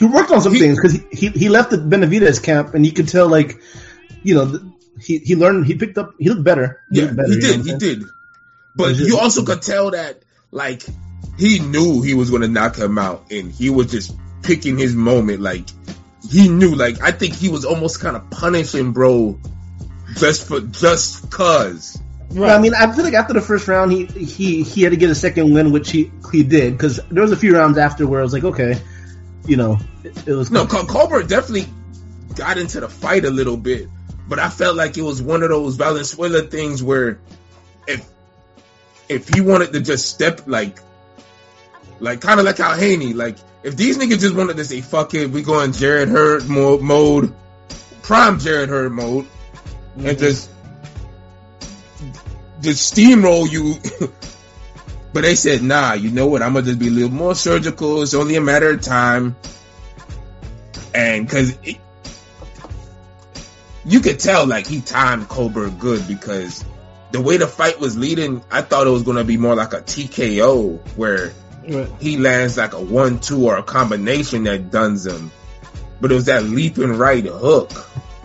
he 0.00 0.06
worked 0.06 0.30
on 0.32 0.40
some 0.40 0.54
He- 0.54 0.58
things 0.60 0.76
because 0.76 0.94
he, 0.94 1.04
he 1.12 1.28
he 1.28 1.48
left 1.48 1.70
the 1.70 1.76
Benavidez 1.76 2.42
camp, 2.42 2.74
and 2.74 2.84
you 2.84 2.92
could 2.92 3.06
tell 3.08 3.28
like, 3.28 3.60
you 4.22 4.34
know, 4.34 4.50
th- 4.50 4.62
he 5.00 5.18
he 5.18 5.36
learned, 5.36 5.66
he 5.66 5.74
picked 5.76 5.98
up, 5.98 6.14
he 6.18 6.28
looked 6.30 6.42
better. 6.42 6.80
yeah, 6.90 7.04
looked 7.04 7.16
better, 7.16 7.28
he 7.28 7.34
you 7.34 7.40
know 7.40 7.62
did, 7.62 7.66
he 7.66 7.78
did. 7.78 8.04
But 8.74 8.96
you 8.96 9.18
also 9.18 9.44
could 9.44 9.62
tell 9.62 9.90
that, 9.90 10.22
like, 10.50 10.82
he 11.38 11.58
knew 11.58 12.02
he 12.02 12.14
was 12.14 12.30
going 12.30 12.42
to 12.42 12.48
knock 12.48 12.76
him 12.76 12.98
out, 12.98 13.30
and 13.30 13.52
he 13.52 13.68
was 13.68 13.90
just 13.90 14.16
picking 14.42 14.78
his 14.78 14.94
moment. 14.94 15.40
Like, 15.40 15.68
he 16.28 16.48
knew. 16.48 16.74
Like, 16.74 17.02
I 17.02 17.10
think 17.10 17.34
he 17.34 17.48
was 17.48 17.64
almost 17.64 18.00
kind 18.00 18.16
of 18.16 18.30
punishing, 18.30 18.92
bro, 18.92 19.38
just 20.16 20.48
for 20.48 20.60
just 20.60 21.30
cause. 21.30 22.00
But, 22.32 22.50
I 22.50 22.60
mean, 22.60 22.74
I 22.74 22.94
feel 22.94 23.04
like 23.04 23.14
after 23.14 23.32
the 23.34 23.40
first 23.40 23.66
round, 23.66 23.90
he 23.90 24.06
he 24.06 24.62
he 24.62 24.82
had 24.82 24.90
to 24.90 24.96
get 24.96 25.10
a 25.10 25.16
second 25.16 25.52
win, 25.52 25.72
which 25.72 25.90
he 25.90 26.12
he 26.30 26.44
did 26.44 26.72
because 26.72 27.00
there 27.10 27.22
was 27.22 27.32
a 27.32 27.36
few 27.36 27.56
rounds 27.56 27.76
after 27.76 28.06
where 28.06 28.20
I 28.20 28.22
was 28.22 28.32
like, 28.32 28.44
okay, 28.44 28.80
you 29.50 29.56
know, 29.56 29.78
it, 30.04 30.28
it 30.28 30.32
was 30.32 30.52
No, 30.52 30.64
Col- 30.64 30.86
Colbert 30.86 31.24
definitely 31.24 31.66
got 32.36 32.56
into 32.56 32.78
the 32.78 32.88
fight 32.88 33.24
a 33.24 33.30
little 33.30 33.56
bit, 33.56 33.88
but 34.28 34.38
I 34.38 34.48
felt 34.48 34.76
like 34.76 34.96
it 34.96 35.02
was 35.02 35.20
one 35.20 35.42
of 35.42 35.48
those 35.48 35.74
Valenzuela 35.74 36.42
things 36.42 36.84
where 36.84 37.18
if 37.88 38.08
if 39.08 39.28
he 39.28 39.40
wanted 39.40 39.72
to 39.72 39.80
just 39.80 40.08
step 40.08 40.42
like 40.46 40.78
like 41.98 42.20
kind 42.20 42.38
of 42.38 42.46
like 42.46 42.58
how 42.58 42.76
Haney, 42.76 43.12
like 43.12 43.38
if 43.64 43.76
these 43.76 43.98
niggas 43.98 44.20
just 44.20 44.36
wanted 44.36 44.56
to 44.56 44.64
say 44.64 44.82
fuck 44.82 45.14
it, 45.14 45.30
we 45.30 45.42
going 45.42 45.72
Jarrett 45.72 46.08
Hurd 46.08 46.48
mo- 46.48 46.78
mode, 46.78 47.34
prime 48.02 48.38
Jarrett 48.38 48.68
Hurd 48.68 48.92
mode, 48.92 49.26
and 49.96 50.04
mm-hmm. 50.04 50.16
just 50.16 50.48
just 52.60 52.94
steamroll 52.94 53.50
you. 53.50 53.74
but 55.12 55.22
they 55.22 55.34
said, 55.34 55.62
nah, 55.62 55.92
you 55.94 56.10
know 56.10 56.26
what? 56.26 56.42
I'm 56.42 56.52
gonna 56.54 56.66
just 56.66 56.78
be 56.78 56.88
a 56.88 56.90
little 56.90 57.10
more 57.10 57.34
surgical. 57.34 58.02
It's 58.02 58.14
only 58.14 58.36
a 58.36 58.40
matter 58.40 58.70
of 58.70 58.80
time. 58.82 59.36
And 60.94 61.26
because 61.26 61.56
you 63.84 64.00
could 64.00 64.18
tell, 64.18 64.46
like 64.46 64.66
he 64.66 64.80
timed 64.80 65.28
Colbert 65.28 65.70
good 65.78 66.06
because 66.06 66.64
the 67.12 67.20
way 67.20 67.36
the 67.36 67.46
fight 67.46 67.80
was 67.80 67.96
leading, 67.96 68.42
I 68.50 68.62
thought 68.62 68.86
it 68.86 68.90
was 68.90 69.02
gonna 69.02 69.24
be 69.24 69.36
more 69.36 69.54
like 69.54 69.72
a 69.72 69.80
TKO 69.82 70.78
where 70.96 71.32
Right. 71.68 71.88
he 72.00 72.16
lands 72.16 72.56
like 72.56 72.72
a 72.72 72.80
one-two 72.80 73.44
or 73.46 73.56
a 73.58 73.62
combination 73.62 74.44
that 74.44 74.70
duns 74.70 75.06
him. 75.06 75.30
But 76.00 76.10
it 76.10 76.14
was 76.14 76.24
that 76.26 76.44
leaping 76.44 76.92
right 76.96 77.24
hook. 77.24 77.70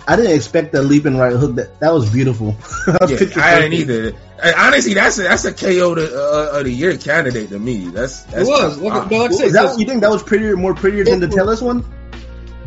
I 0.08 0.16
didn't 0.16 0.34
expect 0.36 0.74
that 0.74 0.84
leaping 0.84 1.18
right 1.18 1.34
hook. 1.34 1.56
That 1.56 1.80
that 1.80 1.94
was 1.94 2.10
beautiful. 2.12 2.56
That 2.86 3.02
was 3.02 3.12
Yeah, 3.12 3.18
picture 3.18 3.40
I 3.40 3.54
perfect. 3.56 3.64
ain't 3.64 3.74
either. 3.74 4.14
And 4.44 4.56
honestly, 4.56 4.94
that's 4.94 5.18
a, 5.18 5.24
that's 5.24 5.46
a 5.46 5.54
KO 5.54 5.96
to, 5.96 6.04
uh, 6.04 6.60
of 6.60 6.66
the 6.66 6.72
year 6.72 6.96
candidate 6.98 7.50
to 7.50 7.58
me. 7.60 7.88
That's 7.88 8.24
that's 8.24 8.48
It 8.48 8.52
was. 8.52 8.78
Look 8.80 8.94
at, 8.94 8.98
like 8.98 9.14
I 9.14 9.18
Well, 9.18 9.30
that, 9.30 9.76
you 9.80 9.86
think 9.86 10.02
that 10.02 10.12
was 10.12 10.22
prettier, 10.24 10.56
more 10.58 10.76
prettier 10.76 11.04
than 11.06 11.20
the 11.20 11.28
Tellus 11.28 11.62
one? 11.62 11.84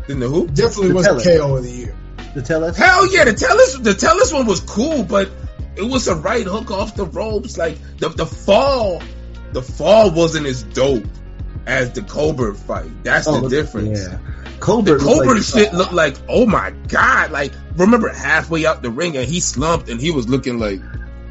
in 0.08 0.20
the 0.20 0.28
who? 0.28 0.46
Definitely 0.48 0.88
The 0.88 0.94
was 0.94 1.06
a 1.06 1.38
KO 1.38 1.56
of 1.56 1.62
the 1.62 1.70
year. 1.70 1.94
The 2.34 2.40
Tellus? 2.40 2.76
Hell 2.76 3.12
yeah, 3.12 3.24
the 3.24 3.32
Tellus 3.32 3.82
the 3.82 3.92
Tellus 3.92 4.32
one 4.32 4.46
was 4.46 4.60
cool, 4.60 5.04
but 5.04 5.30
it 5.76 5.82
was 5.82 6.08
a 6.08 6.16
right 6.16 6.46
hook 6.46 6.70
off 6.70 6.96
the 6.96 7.04
ropes. 7.06 7.56
Like 7.56 7.78
the 7.98 8.08
the 8.08 8.26
fall, 8.26 9.02
the 9.52 9.62
fall 9.62 10.10
wasn't 10.10 10.46
as 10.46 10.62
dope 10.62 11.04
as 11.66 11.92
the 11.92 12.02
Colbert 12.02 12.54
fight. 12.54 12.90
That's 13.04 13.28
Oh, 13.28 13.40
the 13.42 13.48
difference. 13.48 14.00
Yeah. 14.08 14.18
The 14.58 14.64
Colbert. 14.64 14.90
looked 14.98 15.04
Colbert 15.04 15.34
like- 15.34 15.42
shit 15.44 15.72
looked 15.74 15.92
like, 15.92 16.16
oh 16.28 16.46
my 16.46 16.70
god! 16.88 17.30
Like 17.30 17.52
remember 17.76 18.08
halfway 18.08 18.66
out 18.66 18.82
the 18.82 18.90
ring 18.90 19.16
and 19.16 19.26
he 19.28 19.40
slumped 19.40 19.88
and 19.88 20.00
he 20.00 20.10
was 20.10 20.28
looking 20.28 20.58
like, 20.58 20.80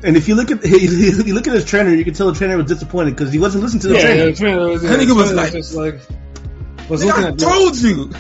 And 0.04 0.16
if 0.18 0.28
you 0.28 0.36
look 0.36 0.50
at 0.52 0.64
you 0.66 1.34
look 1.34 1.48
at 1.48 1.54
his 1.54 1.66
trainer, 1.66 1.94
you 1.94 2.04
can 2.06 2.14
tell 2.14 2.32
the 2.32 2.38
trainer 2.38 2.58
was 2.58 2.66
disappointed 2.68 3.12
because 3.16 3.32
he 3.34 3.40
wasn't 3.40 3.64
listening 3.64 3.82
to 3.82 3.88
the 3.90 3.94
yeah, 3.96 4.02
trainer. 4.02 4.26
the 4.26 4.34
trainer 4.34 4.68
was, 4.70 4.86
I 4.86 4.98
think 4.98 5.10
it 5.10 5.14
was 5.14 5.30
the 5.30 5.36
trainer 5.36 5.44
like- 5.44 5.52
just 5.54 5.74
like 5.76 6.90
was 6.90 7.04
looking 7.04 7.24
I 7.26 7.28
at 7.30 7.38
told 7.40 7.76
you. 7.78 8.12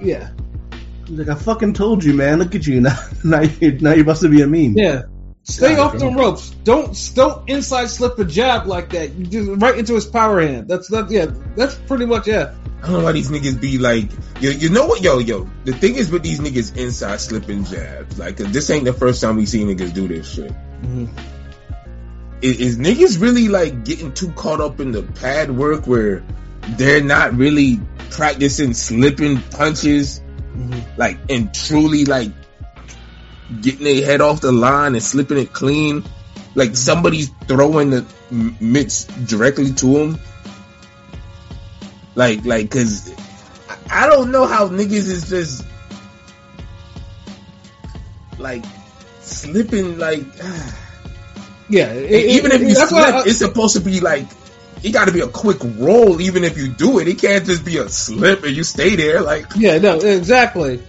yeah, 0.00 0.30
He's 1.06 1.18
like, 1.18 1.28
I 1.28 1.34
fucking 1.38 1.74
told 1.74 2.02
you, 2.04 2.14
man. 2.14 2.38
Look 2.38 2.54
at 2.54 2.66
you 2.66 2.80
now. 2.82 2.96
Now 3.24 3.40
you're, 3.42 3.72
now 3.72 3.92
you're 3.92 4.02
about 4.02 4.16
to 4.18 4.28
be 4.28 4.40
a 4.42 4.46
meme. 4.46 4.76
yeah. 4.78 5.02
Stay 5.44 5.76
Nah, 5.76 5.84
off 5.84 5.98
the 5.98 6.06
ropes. 6.10 6.50
Don't 6.64 6.94
don't 7.14 7.48
inside 7.48 7.86
slip 7.88 8.18
a 8.18 8.24
jab 8.26 8.66
like 8.66 8.90
that. 8.90 9.14
You 9.14 9.24
just 9.26 9.50
right 9.62 9.78
into 9.78 9.94
his 9.94 10.04
power 10.04 10.42
hand. 10.42 10.68
That's 10.68 10.88
that. 10.88 11.10
Yeah, 11.10 11.26
that's 11.56 11.74
pretty 11.74 12.04
much 12.04 12.26
yeah. 12.26 12.54
I 12.78 12.86
don't 12.86 12.92
know 12.92 13.04
why 13.04 13.12
these 13.12 13.28
niggas 13.28 13.60
be 13.60 13.78
like, 13.78 14.08
yo, 14.40 14.50
you 14.50 14.68
know 14.68 14.86
what, 14.86 15.02
yo, 15.02 15.18
yo. 15.18 15.50
The 15.64 15.72
thing 15.72 15.96
is 15.96 16.10
with 16.10 16.22
these 16.22 16.38
niggas 16.38 16.76
inside 16.76 17.20
slipping 17.20 17.64
jabs, 17.64 18.18
like 18.18 18.36
this 18.36 18.70
ain't 18.70 18.84
the 18.84 18.92
first 18.92 19.20
time 19.20 19.36
we 19.36 19.46
see 19.46 19.64
niggas 19.64 19.92
do 19.92 20.06
this 20.06 20.30
shit. 20.30 20.52
Mm-hmm. 20.82 21.06
Is, 22.40 22.60
is 22.60 22.78
niggas 22.78 23.20
really 23.20 23.48
like 23.48 23.84
getting 23.84 24.12
too 24.12 24.30
caught 24.32 24.60
up 24.60 24.78
in 24.78 24.92
the 24.92 25.02
pad 25.02 25.50
work 25.50 25.88
where 25.88 26.22
they're 26.76 27.02
not 27.02 27.34
really 27.34 27.80
practicing 28.10 28.74
slipping 28.74 29.40
punches, 29.40 30.20
mm-hmm. 30.20 30.78
like 30.96 31.18
and 31.28 31.52
truly 31.52 32.04
like 32.04 32.30
getting 33.60 33.84
their 33.84 34.04
head 34.04 34.20
off 34.20 34.40
the 34.40 34.52
line 34.52 34.94
and 34.94 35.02
slipping 35.02 35.38
it 35.38 35.52
clean, 35.52 36.04
like 36.54 36.68
mm-hmm. 36.68 36.74
somebody's 36.74 37.30
throwing 37.48 37.90
the 37.90 38.06
mitts 38.60 39.04
directly 39.04 39.72
to 39.72 39.94
them. 39.94 40.18
Like, 42.18 42.44
like, 42.44 42.68
cause 42.72 43.14
I 43.88 44.08
don't 44.08 44.32
know 44.32 44.44
how 44.44 44.66
niggas 44.68 45.06
is 45.08 45.28
just 45.28 45.64
like 48.38 48.64
slipping, 49.20 49.98
like 49.98 50.24
Yeah, 51.70 51.92
it- 51.92 52.10
it- 52.10 52.30
even 52.30 52.50
if 52.52 52.60
you 52.62 52.74
slip, 52.74 53.04
I- 53.14 53.22
it's 53.28 53.38
supposed 53.38 53.74
to 53.76 53.80
be 53.80 54.00
like 54.00 54.26
it 54.82 54.90
got 54.92 55.06
to 55.06 55.12
be 55.12 55.20
a 55.20 55.28
quick 55.28 55.58
roll. 55.78 56.20
Even 56.20 56.42
if 56.44 56.56
you 56.58 56.68
do 56.68 56.98
it, 56.98 57.06
it 57.08 57.18
can't 57.20 57.44
just 57.46 57.64
be 57.64 57.78
a 57.78 57.88
slip 57.88 58.42
and 58.44 58.56
you 58.56 58.64
stay 58.64 58.96
there. 58.96 59.20
Like, 59.22 59.46
Yeah, 59.56 59.78
no, 59.78 59.98
exactly. 60.00 60.80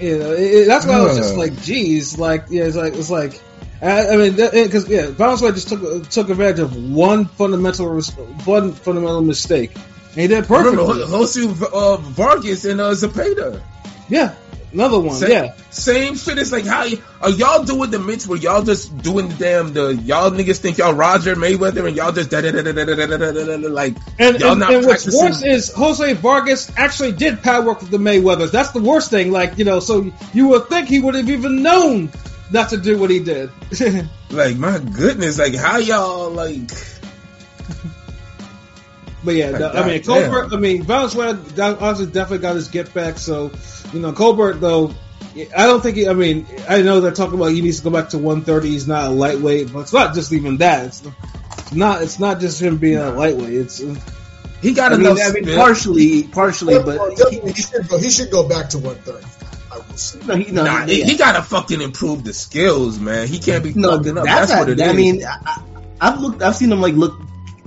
You 0.00 0.18
know, 0.18 0.32
it, 0.32 0.40
it- 0.42 0.66
that's 0.66 0.84
why 0.86 0.94
I 0.94 1.02
was 1.04 1.16
just 1.16 1.36
like, 1.36 1.62
geez, 1.62 2.18
like, 2.18 2.44
yeah, 2.50 2.64
it's 2.64 2.76
like, 2.76 2.94
it's 2.94 3.10
like, 3.10 3.40
I, 3.80 4.08
I 4.08 4.16
mean, 4.16 4.32
because 4.36 4.88
yeah, 4.90 5.06
Valenzuela 5.10 5.54
just 5.54 5.68
took 5.70 6.08
took 6.10 6.28
advantage 6.28 6.60
of 6.60 6.76
one 6.92 7.24
fundamental 7.24 8.00
one 8.44 8.72
fundamental 8.74 9.22
mistake, 9.22 9.72
he 10.14 10.26
did 10.26 10.48
remember. 10.48 10.84
Jose 10.84 11.42
uh, 11.42 11.96
Vargas 11.96 12.64
and 12.64 12.80
uh, 12.80 12.94
Zapata. 12.94 13.62
Yeah, 14.08 14.34
another 14.72 15.00
one. 15.00 15.16
Same, 15.16 15.30
Yeah, 15.30 15.54
same 15.70 16.16
shit. 16.16 16.38
It's 16.38 16.52
like 16.52 16.66
how 16.66 16.86
are 17.20 17.30
y'all 17.30 17.64
doing 17.64 17.90
the 17.90 17.98
mitts 17.98 18.26
where 18.26 18.38
y'all 18.38 18.62
just 18.62 18.96
doing 18.98 19.28
the 19.28 19.34
damn 19.36 19.72
the 19.72 19.94
y'all 19.94 20.30
niggas 20.30 20.58
think 20.58 20.78
y'all 20.78 20.92
Roger 20.92 21.34
Mayweather 21.34 21.86
and 21.86 21.96
y'all 21.96 22.12
just 22.12 22.30
da 22.30 22.40
da 22.40 22.50
da 22.50 22.62
da 22.62 22.72
da 22.72 22.84
da 22.84 22.94
da 22.94 23.06
da 23.06 23.32
da 23.32 23.56
da 23.56 23.68
like 23.68 23.96
and, 24.18 24.38
y'all 24.38 24.52
and, 24.52 24.60
not 24.60 24.74
and 24.74 24.86
what's 24.86 25.06
worse 25.06 25.42
is 25.42 25.72
Jose 25.72 26.12
Vargas 26.14 26.70
actually 26.76 27.12
did 27.12 27.42
pad 27.42 27.64
work 27.64 27.80
with 27.80 27.90
the 27.90 27.98
Mayweathers. 27.98 28.50
That's 28.50 28.72
the 28.72 28.82
worst 28.82 29.10
thing. 29.10 29.30
Like, 29.30 29.58
you 29.58 29.64
know, 29.64 29.80
so 29.80 30.12
you 30.34 30.48
would 30.48 30.68
think 30.68 30.88
he 30.88 31.00
would 31.00 31.14
have 31.14 31.30
even 31.30 31.62
known 31.62 32.10
not 32.50 32.70
to 32.70 32.76
do 32.76 32.98
what 32.98 33.10
he 33.10 33.20
did. 33.20 33.50
like 34.30 34.56
my 34.56 34.78
goodness, 34.78 35.38
like 35.38 35.54
how 35.54 35.78
y'all 35.78 36.30
like 36.30 36.70
But 39.24 39.34
yeah, 39.36 39.52
the- 39.52 39.70
I 39.78 39.86
mean, 39.86 40.02
Goddamn. 40.02 40.30
Colbert. 40.30 40.54
I 40.56 40.58
mean, 40.58 40.82
Valenzuela 40.82 41.34
got- 41.34 41.80
obviously 41.80 42.12
definitely 42.12 42.38
got 42.42 42.56
his 42.56 42.68
get 42.68 42.92
back. 42.92 43.18
So, 43.18 43.50
you 43.92 44.00
know, 44.00 44.12
Colbert 44.12 44.54
though, 44.54 44.92
I 45.56 45.64
don't 45.66 45.82
think. 45.82 45.96
He, 45.96 46.08
I 46.08 46.12
mean, 46.12 46.46
I 46.68 46.82
know 46.82 47.00
they're 47.00 47.10
talking 47.12 47.34
about 47.34 47.46
he 47.52 47.60
needs 47.62 47.78
to 47.78 47.84
go 47.84 47.90
back 47.90 48.10
to 48.10 48.18
130. 48.18 48.68
He's 48.68 48.88
not 48.88 49.04
a 49.04 49.10
lightweight, 49.10 49.72
but 49.72 49.80
it's 49.80 49.92
not 49.92 50.14
just 50.14 50.32
even 50.32 50.58
that. 50.58 50.86
It's 50.86 51.02
not. 51.72 52.02
It's 52.02 52.18
not 52.18 52.40
just 52.40 52.60
him 52.60 52.78
being 52.78 52.98
a 52.98 53.12
lightweight. 53.12 53.52
It's 53.54 53.80
uh, 53.82 53.94
he 54.60 54.72
got 54.74 54.92
I 54.92 54.96
mean. 54.96 55.16
I 55.18 55.30
mean, 55.32 55.56
partially, 55.56 56.24
partially, 56.24 56.74
Well, 56.74 56.84
but 56.84 57.16
definitely 57.16 57.52
he 57.52 57.62
should 57.62 57.88
go. 57.88 57.98
He 57.98 58.10
should 58.10 58.30
go 58.30 58.48
back 58.48 58.68
to 58.70 58.78
130. 58.78 59.26
I 59.72 59.76
will 59.78 59.96
say. 59.96 60.20
no, 60.26 60.36
he, 60.36 60.52
no, 60.52 60.64
Nah, 60.64 60.84
he- 60.86 60.96
he, 61.02 61.12
he 61.12 61.16
gotta 61.16 61.42
fucking 61.42 61.80
improve 61.80 62.24
the 62.24 62.34
skills, 62.34 62.98
man. 62.98 63.26
He 63.26 63.38
can't 63.38 63.64
be 63.64 63.72
no, 63.72 63.96
fucking 63.96 64.18
up. 64.18 64.24
that's, 64.24 64.50
That's, 64.50 64.60
what 64.60 64.68
it 64.68 64.80
is. 64.80 64.88
I 64.88 64.92
mean, 64.92 65.24
I, 65.24 65.38
I- 65.46 65.62
I've 66.02 66.20
looked, 66.20 66.42
I've 66.42 66.56
seen 66.56 66.70
him 66.72 66.80
like 66.80 66.94
look 66.94 67.21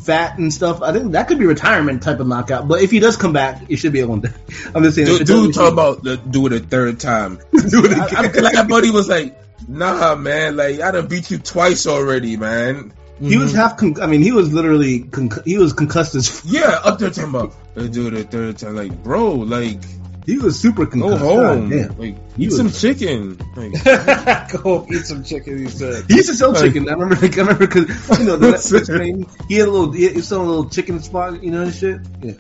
fat 0.05 0.37
and 0.37 0.53
stuff. 0.53 0.81
I 0.81 0.93
think 0.93 1.13
that 1.13 1.27
could 1.27 1.39
be 1.39 1.45
retirement 1.45 2.03
type 2.03 2.19
of 2.19 2.27
knockout. 2.27 2.67
But 2.67 2.81
if 2.81 2.91
he 2.91 2.99
does 2.99 3.17
come 3.17 3.33
back, 3.33 3.63
it 3.69 3.77
should 3.77 3.93
be 3.93 4.01
a 4.01 4.07
one. 4.07 4.23
I'm 4.75 4.83
just 4.83 4.95
saying. 4.95 5.07
dude, 5.07 5.27
dude 5.27 5.57
about 5.57 6.03
the, 6.03 6.17
do 6.17 6.45
it 6.47 6.53
a 6.53 6.59
third 6.59 6.99
time. 6.99 7.37
do 7.51 7.85
it 7.85 7.91
I- 7.97 8.05
again. 8.07 8.25
I'm- 8.35 8.43
like 8.43 8.55
my 8.55 8.63
buddy 8.63 8.91
was 8.91 9.09
like, 9.09 9.37
nah, 9.67 10.15
man. 10.15 10.55
Like 10.55 10.79
I 10.81 10.91
done 10.91 11.07
beat 11.07 11.31
you 11.31 11.39
twice 11.39 11.87
already, 11.87 12.37
man. 12.37 12.93
He 13.19 13.37
was 13.37 13.53
half. 13.53 13.77
Con- 13.77 14.01
I 14.01 14.07
mean, 14.07 14.21
he 14.21 14.33
was 14.33 14.51
literally. 14.53 15.03
Con- 15.03 15.31
he 15.45 15.57
was 15.57 15.71
concussed 15.73 16.15
as. 16.15 16.43
Yeah, 16.45 16.79
up 16.83 16.99
there 16.99 17.09
talking 17.09 17.29
about 17.29 17.53
"Uh, 17.75 17.83
do 17.87 18.07
it 18.07 18.13
a 18.13 18.23
third 18.23 18.57
time. 18.57 18.75
Like, 18.75 19.03
bro, 19.03 19.31
like 19.35 19.79
He 20.25 20.37
was 20.39 20.59
super 20.59 20.85
go 20.85 20.91
concussed. 20.91 21.21
home. 21.21 21.69
God. 21.69 21.99
Like, 21.99 22.15
eat 22.37 22.47
was- 22.47 22.57
some 22.57 22.71
chicken. 22.71 23.37
Like, 23.55 23.83
go 24.63 24.87
eat 24.91 25.05
some 25.05 25.23
chicken. 25.23 25.59
He 25.59 25.67
said. 25.69 26.05
He 26.07 26.15
used 26.15 26.29
to 26.29 26.35
sell 26.35 26.53
chicken. 26.55 26.89
I 26.89 26.93
remember. 26.93 27.15
Like, 27.15 27.33
I 27.37 27.41
remember 27.41 27.67
because 27.67 28.19
you 28.19 28.25
know 28.25 28.35
the 28.37 28.47
Netflix 28.53 28.87
thing. 28.97 29.29
He 29.47 29.55
had 29.55 29.67
a 29.67 29.71
little. 29.71 29.91
He 29.91 30.05
had 30.05 30.23
some 30.23 30.47
little 30.47 30.67
chicken 30.69 30.99
spot. 31.01 31.43
You 31.43 31.51
know 31.51 31.61
and 31.61 31.73
shit. 31.73 31.99
Yeah. 32.23 32.33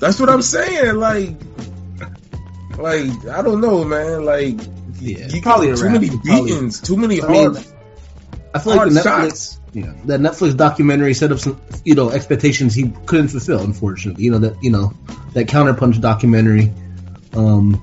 That's 0.00 0.20
what 0.20 0.28
I'm 0.30 0.42
saying. 0.42 0.94
Like, 0.96 1.30
like 2.78 3.26
I 3.26 3.42
don't 3.42 3.60
know, 3.60 3.84
man. 3.84 4.24
Like, 4.24 4.54
Yeah, 5.00 5.26
you 5.28 5.42
probably 5.42 5.74
too 5.74 5.90
many 5.90 6.10
beatings, 6.10 6.80
too 6.80 6.96
many 6.96 7.22
I 7.22 7.28
mean, 7.28 7.56
I 8.54 8.58
feel 8.60 8.76
like 8.76 8.90
the 8.92 9.00
Netflix. 9.00 9.02
shots. 9.02 9.60
Yeah, 9.74 9.92
that 10.06 10.20
Netflix 10.20 10.56
documentary 10.56 11.12
set 11.14 11.30
up 11.30 11.38
some, 11.38 11.60
you 11.84 11.94
know, 11.94 12.10
expectations 12.10 12.74
he 12.74 12.90
couldn't 13.06 13.28
fulfill. 13.28 13.60
Unfortunately, 13.60 14.24
you 14.24 14.30
know 14.30 14.38
that, 14.38 14.62
you 14.62 14.70
know, 14.70 14.92
that 15.34 15.46
counterpunch 15.48 16.00
documentary. 16.00 16.72
Um, 17.34 17.82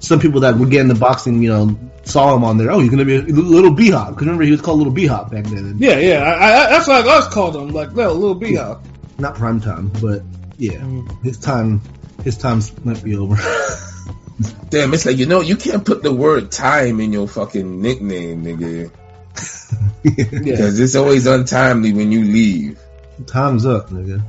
some 0.00 0.20
people 0.20 0.40
that 0.40 0.56
would 0.56 0.70
get 0.70 0.80
in 0.80 0.88
the 0.88 0.94
boxing, 0.94 1.42
you 1.42 1.50
know, 1.50 1.78
saw 2.04 2.34
him 2.34 2.44
on 2.44 2.58
there. 2.58 2.70
Oh, 2.70 2.78
he's 2.80 2.90
gonna 2.90 3.04
be 3.04 3.16
a 3.16 3.22
little 3.22 3.72
B 3.72 3.90
hop. 3.90 4.10
Because 4.10 4.22
remember, 4.22 4.44
he 4.44 4.50
was 4.50 4.60
called 4.60 4.78
Little 4.78 4.92
B 4.92 5.06
hop 5.06 5.30
back 5.30 5.44
then. 5.44 5.76
Yeah, 5.78 5.98
yeah. 5.98 6.22
I, 6.22 6.66
I, 6.66 6.70
that's 6.70 6.86
what 6.86 7.06
I 7.06 7.16
was 7.16 7.28
called 7.28 7.56
him. 7.56 7.68
Like, 7.68 7.92
no, 7.94 8.12
little 8.12 8.34
B 8.34 8.54
hop. 8.56 8.84
Not 9.18 9.36
prime 9.36 9.60
time, 9.60 9.90
but 10.00 10.22
yeah, 10.58 10.84
his 11.22 11.38
time, 11.38 11.80
his 12.24 12.36
times 12.36 12.72
might 12.84 13.02
be 13.02 13.16
over. 13.16 13.36
Damn, 14.68 14.92
it's 14.92 15.06
like 15.06 15.18
you 15.18 15.26
know 15.26 15.40
you 15.40 15.56
can't 15.56 15.84
put 15.84 16.02
the 16.02 16.12
word 16.12 16.50
time 16.50 16.98
in 17.00 17.12
your 17.12 17.28
fucking 17.28 17.80
nickname, 17.80 18.44
nigga, 18.44 18.90
Yeah, 20.04 20.24
because 20.40 20.80
it's 20.80 20.96
always 20.96 21.26
untimely 21.26 21.92
when 21.92 22.10
you 22.10 22.24
leave. 22.24 22.80
Time's 23.26 23.64
up, 23.64 23.90
nigga. 23.90 24.22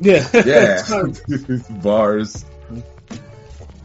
yeah, 0.00 0.28
Yeah, 0.46 1.62
bars. 1.82 2.44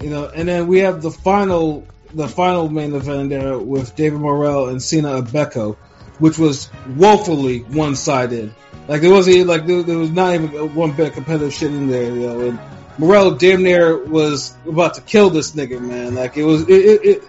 You 0.05 0.11
know, 0.11 0.27
and 0.27 0.47
then 0.47 0.67
we 0.67 0.81
have 0.81 1.01
the 1.01 1.09
final, 1.09 1.87
the 2.13 2.27
final 2.27 2.69
main 2.69 2.93
event 2.93 3.31
there 3.31 3.57
with 3.57 3.95
David 3.95 4.19
Morrell 4.19 4.69
and 4.69 4.79
Sena 4.79 5.19
Agbeko, 5.19 5.77
which 6.19 6.37
was 6.37 6.69
woefully 6.95 7.61
one-sided. 7.61 8.53
Like 8.87 9.01
there 9.01 9.09
wasn't 9.09 9.47
like 9.47 9.65
there, 9.65 9.81
there 9.81 9.97
was 9.97 10.11
not 10.11 10.35
even 10.35 10.75
one 10.75 10.91
bit 10.91 11.07
of 11.07 11.13
competitive 11.15 11.51
shit 11.51 11.71
in 11.71 11.87
there. 11.87 12.03
You 12.03 12.19
know, 12.19 12.39
and 12.41 12.59
Morrell 12.99 13.31
damn 13.31 13.63
near 13.63 13.97
was 13.97 14.55
about 14.67 14.93
to 14.93 15.01
kill 15.01 15.31
this 15.31 15.53
nigga, 15.53 15.81
man. 15.81 16.13
Like 16.13 16.37
it 16.37 16.43
was 16.43 16.69
it. 16.69 16.71
it, 16.71 17.05
it 17.05 17.23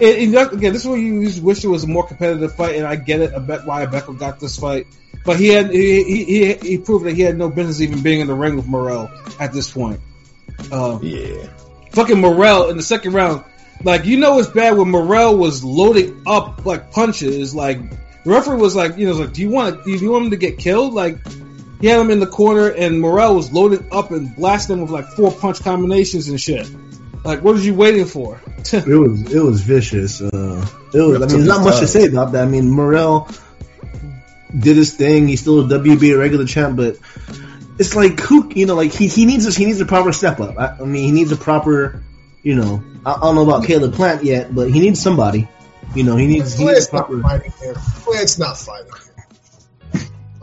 it, 0.00 0.52
again, 0.52 0.72
this 0.72 0.82
is 0.82 0.88
where 0.88 0.96
you 0.96 1.42
wish 1.42 1.62
it 1.62 1.68
was 1.68 1.84
a 1.84 1.86
more 1.86 2.06
competitive 2.06 2.54
fight, 2.56 2.76
and 2.76 2.86
I 2.86 2.96
get 2.96 3.20
it. 3.20 3.32
Bet 3.46 3.66
why 3.66 3.84
Abeko 3.84 4.18
got 4.18 4.40
this 4.40 4.56
fight, 4.56 4.86
but 5.26 5.38
he 5.38 5.48
had 5.48 5.70
he, 5.70 6.02
he 6.02 6.24
he 6.24 6.54
he 6.54 6.78
proved 6.78 7.04
that 7.04 7.12
he 7.12 7.20
had 7.20 7.36
no 7.36 7.50
business 7.50 7.82
even 7.82 8.02
being 8.02 8.20
in 8.20 8.28
the 8.28 8.34
ring 8.34 8.56
with 8.56 8.66
Morrell 8.66 9.10
at 9.38 9.52
this 9.52 9.70
point. 9.70 10.00
Um, 10.72 11.00
Yeah, 11.02 11.48
fucking 11.94 12.20
Morrell 12.20 12.70
in 12.70 12.76
the 12.76 12.82
second 12.82 13.12
round. 13.12 13.44
Like 13.82 14.04
you 14.04 14.18
know 14.18 14.38
it's 14.38 14.48
bad 14.48 14.76
when 14.76 14.90
Morrell 14.90 15.36
was 15.36 15.64
loading 15.64 16.22
up 16.26 16.64
like 16.64 16.90
punches. 16.90 17.54
Like 17.54 17.78
the 18.24 18.30
referee 18.30 18.56
was 18.56 18.74
like, 18.74 18.96
you 18.96 19.06
know, 19.06 19.14
like, 19.14 19.32
do 19.32 19.42
you 19.42 19.50
want 19.50 19.84
do 19.84 19.92
you 19.92 20.10
want 20.10 20.26
him 20.26 20.30
to 20.30 20.36
get 20.36 20.58
killed? 20.58 20.94
Like 20.94 21.18
he 21.80 21.88
had 21.88 22.00
him 22.00 22.10
in 22.10 22.20
the 22.20 22.26
corner 22.26 22.68
and 22.68 23.00
Morrell 23.00 23.34
was 23.34 23.52
loaded 23.52 23.86
up 23.92 24.10
and 24.10 24.34
blasting 24.34 24.80
with 24.80 24.90
like 24.90 25.06
four 25.08 25.32
punch 25.32 25.62
combinations 25.62 26.28
and 26.28 26.40
shit. 26.40 26.68
Like 27.24 27.42
what 27.42 27.56
are 27.56 27.60
you 27.60 27.74
waiting 27.74 28.06
for? 28.06 28.40
it 28.72 28.86
was 28.86 29.32
it 29.32 29.42
was 29.42 29.60
vicious. 29.62 30.20
Uh, 30.20 30.66
it 30.92 31.00
was. 31.00 31.16
I 31.16 31.26
mean, 31.26 31.28
there's 31.28 31.46
not 31.46 31.64
much 31.64 31.80
to 31.80 31.86
say 31.86 32.06
about 32.06 32.32
that. 32.32 32.44
I 32.44 32.48
mean, 32.48 32.70
Morrell 32.70 33.28
did 34.56 34.76
his 34.76 34.94
thing. 34.94 35.26
He's 35.26 35.40
still 35.40 35.60
a 35.60 35.78
WBA 35.78 36.18
regular 36.18 36.46
champ, 36.46 36.76
but 36.76 36.96
it's 37.78 37.94
like 37.94 38.20
who 38.20 38.50
you 38.54 38.66
know, 38.66 38.74
like 38.74 38.92
he 38.92 39.08
he 39.08 39.24
needs 39.24 39.44
this. 39.44 39.56
He 39.56 39.64
needs 39.64 39.80
a 39.80 39.86
proper 39.86 40.12
step 40.12 40.40
up. 40.40 40.58
I, 40.58 40.76
I 40.80 40.84
mean, 40.84 41.04
he 41.04 41.12
needs 41.12 41.32
a 41.32 41.36
proper. 41.36 42.02
You 42.42 42.56
know, 42.56 42.84
I, 43.06 43.14
I, 43.14 43.20
don't 43.20 43.36
know 43.36 43.42
about 43.42 43.64
Caleb 43.64 43.94
Plant 43.94 44.22
yet, 44.22 44.54
but 44.54 44.70
he 44.70 44.78
needs 44.78 45.00
somebody. 45.00 45.48
You 45.94 46.04
know, 46.04 46.16
he 46.16 46.26
needs. 46.26 46.58
He 46.58 46.66
needs 46.66 46.88
proper. 46.88 47.16
Not 47.16 47.30
fighting 47.30 47.52
here. 47.58 47.74
Plant's 47.74 48.38
not 48.38 48.58
fighting. 48.58 48.92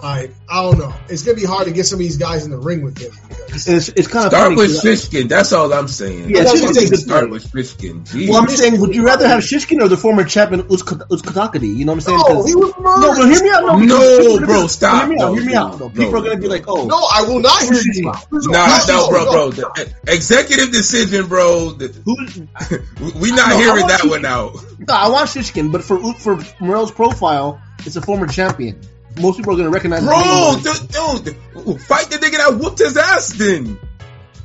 I 0.03 0.29
I 0.49 0.63
don't 0.63 0.79
know. 0.79 0.93
It's 1.09 1.23
gonna 1.23 1.37
be 1.37 1.45
hard 1.45 1.67
to 1.67 1.73
get 1.73 1.85
some 1.85 1.97
of 1.97 1.99
these 1.99 2.17
guys 2.17 2.45
in 2.45 2.51
the 2.51 2.57
ring 2.57 2.81
with 2.81 2.97
him. 2.97 3.11
It's, 3.49 3.67
it's 3.67 4.07
kind 4.07 4.25
of 4.25 4.31
start 4.31 4.55
with 4.55 4.81
Shishkin. 4.81 5.27
That's 5.27 5.51
all 5.51 5.71
I'm 5.73 5.87
saying. 5.87 6.29
Yeah, 6.29 6.45
Shishkin 6.45 6.95
start 6.95 7.29
with 7.29 7.51
Shishkin. 7.51 8.05
Jeez. 8.07 8.29
Well, 8.29 8.41
I'm 8.41 8.47
saying, 8.47 8.79
would 8.79 8.95
you 8.95 9.05
rather 9.05 9.27
have 9.27 9.41
Shishkin 9.41 9.81
or 9.81 9.87
the 9.87 9.97
former 9.97 10.23
champion 10.23 10.63
Uzcategui? 10.63 11.75
You 11.75 11.85
know 11.85 11.93
what 11.93 11.95
I'm 11.95 12.01
saying? 12.01 12.17
No, 12.17 12.45
he 12.45 12.55
was 12.55 12.73
No, 12.79 13.13
but 13.15 13.29
hear 13.29 13.43
me 13.43 13.49
out. 13.51 13.65
No, 13.65 14.37
no 14.39 14.45
bro, 14.45 14.67
stop. 14.67 15.07
Hear 15.07 15.17
me 15.17 15.21
out. 15.21 15.33
Hear 15.33 15.45
me 15.45 15.53
out. 15.53 15.93
People 15.93 16.17
are 16.17 16.21
gonna 16.21 16.37
be 16.37 16.47
like, 16.47 16.67
oh, 16.67 16.85
no, 16.85 17.07
I 17.11 17.23
will 17.27 17.39
not 17.39 17.61
hear 17.61 17.73
you. 17.73 18.11
Nah, 18.31 18.85
no, 18.87 19.09
bro, 19.09 19.25
bro. 19.25 19.51
The 19.51 19.71
eh, 19.77 20.13
executive 20.13 20.71
decision, 20.71 21.27
bro. 21.27 21.73
we 23.19 23.31
not 23.31 23.53
hearing 23.53 23.87
that 23.87 24.01
one 24.05 24.25
out. 24.25 24.55
No, 24.79 24.93
I 24.93 25.09
want 25.09 25.29
Shishkin, 25.29 25.71
but 25.71 25.83
for 25.83 26.13
for 26.15 26.39
Morrell's 26.59 26.91
profile, 26.91 27.61
it's 27.85 27.95
a 27.95 28.01
former 28.01 28.27
champion 28.27 28.79
most 29.19 29.37
people 29.37 29.53
are 29.53 29.57
gonna 29.57 29.69
recognize. 29.69 30.03
Bro, 30.03 30.59
dude, 30.63 31.25
dude, 31.25 31.81
fight 31.81 32.09
the 32.09 32.17
nigga 32.17 32.37
that 32.37 32.57
whooped 32.59 32.79
his 32.79 32.97
ass. 32.97 33.33
Then 33.33 33.79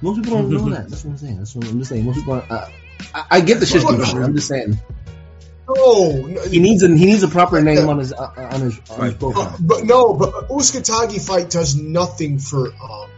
most 0.02 0.22
people 0.22 0.38
don't 0.38 0.50
know 0.50 0.68
that. 0.70 0.88
That's 0.88 1.04
what 1.04 1.12
I'm 1.12 1.18
saying. 1.18 1.38
That's 1.38 1.54
what 1.54 1.66
I'm 1.68 1.78
just 1.78 1.90
saying. 1.90 2.04
Most 2.04 2.16
people, 2.16 2.34
are, 2.34 2.46
uh, 2.48 2.70
I, 3.14 3.26
I, 3.30 3.40
get 3.40 3.60
the 3.60 3.66
shit. 3.66 3.84
I'm 3.84 4.34
just 4.34 4.48
saying. 4.48 4.78
No, 5.68 6.26
he 6.48 6.60
needs 6.60 6.82
a 6.82 6.88
he 6.88 7.06
needs 7.06 7.22
a 7.22 7.28
proper 7.28 7.60
name 7.60 7.88
on 7.88 7.98
his 7.98 8.12
uh, 8.12 8.32
on 8.36 8.60
his, 8.60 8.80
on 8.90 9.06
his 9.06 9.14
profile. 9.14 9.42
Uh, 9.42 9.56
but 9.58 9.84
no, 9.84 10.14
but 10.14 10.48
Uzcategui 10.48 11.24
fight 11.26 11.50
does 11.50 11.74
nothing 11.76 12.38
for 12.38 12.68
um, 12.74 13.10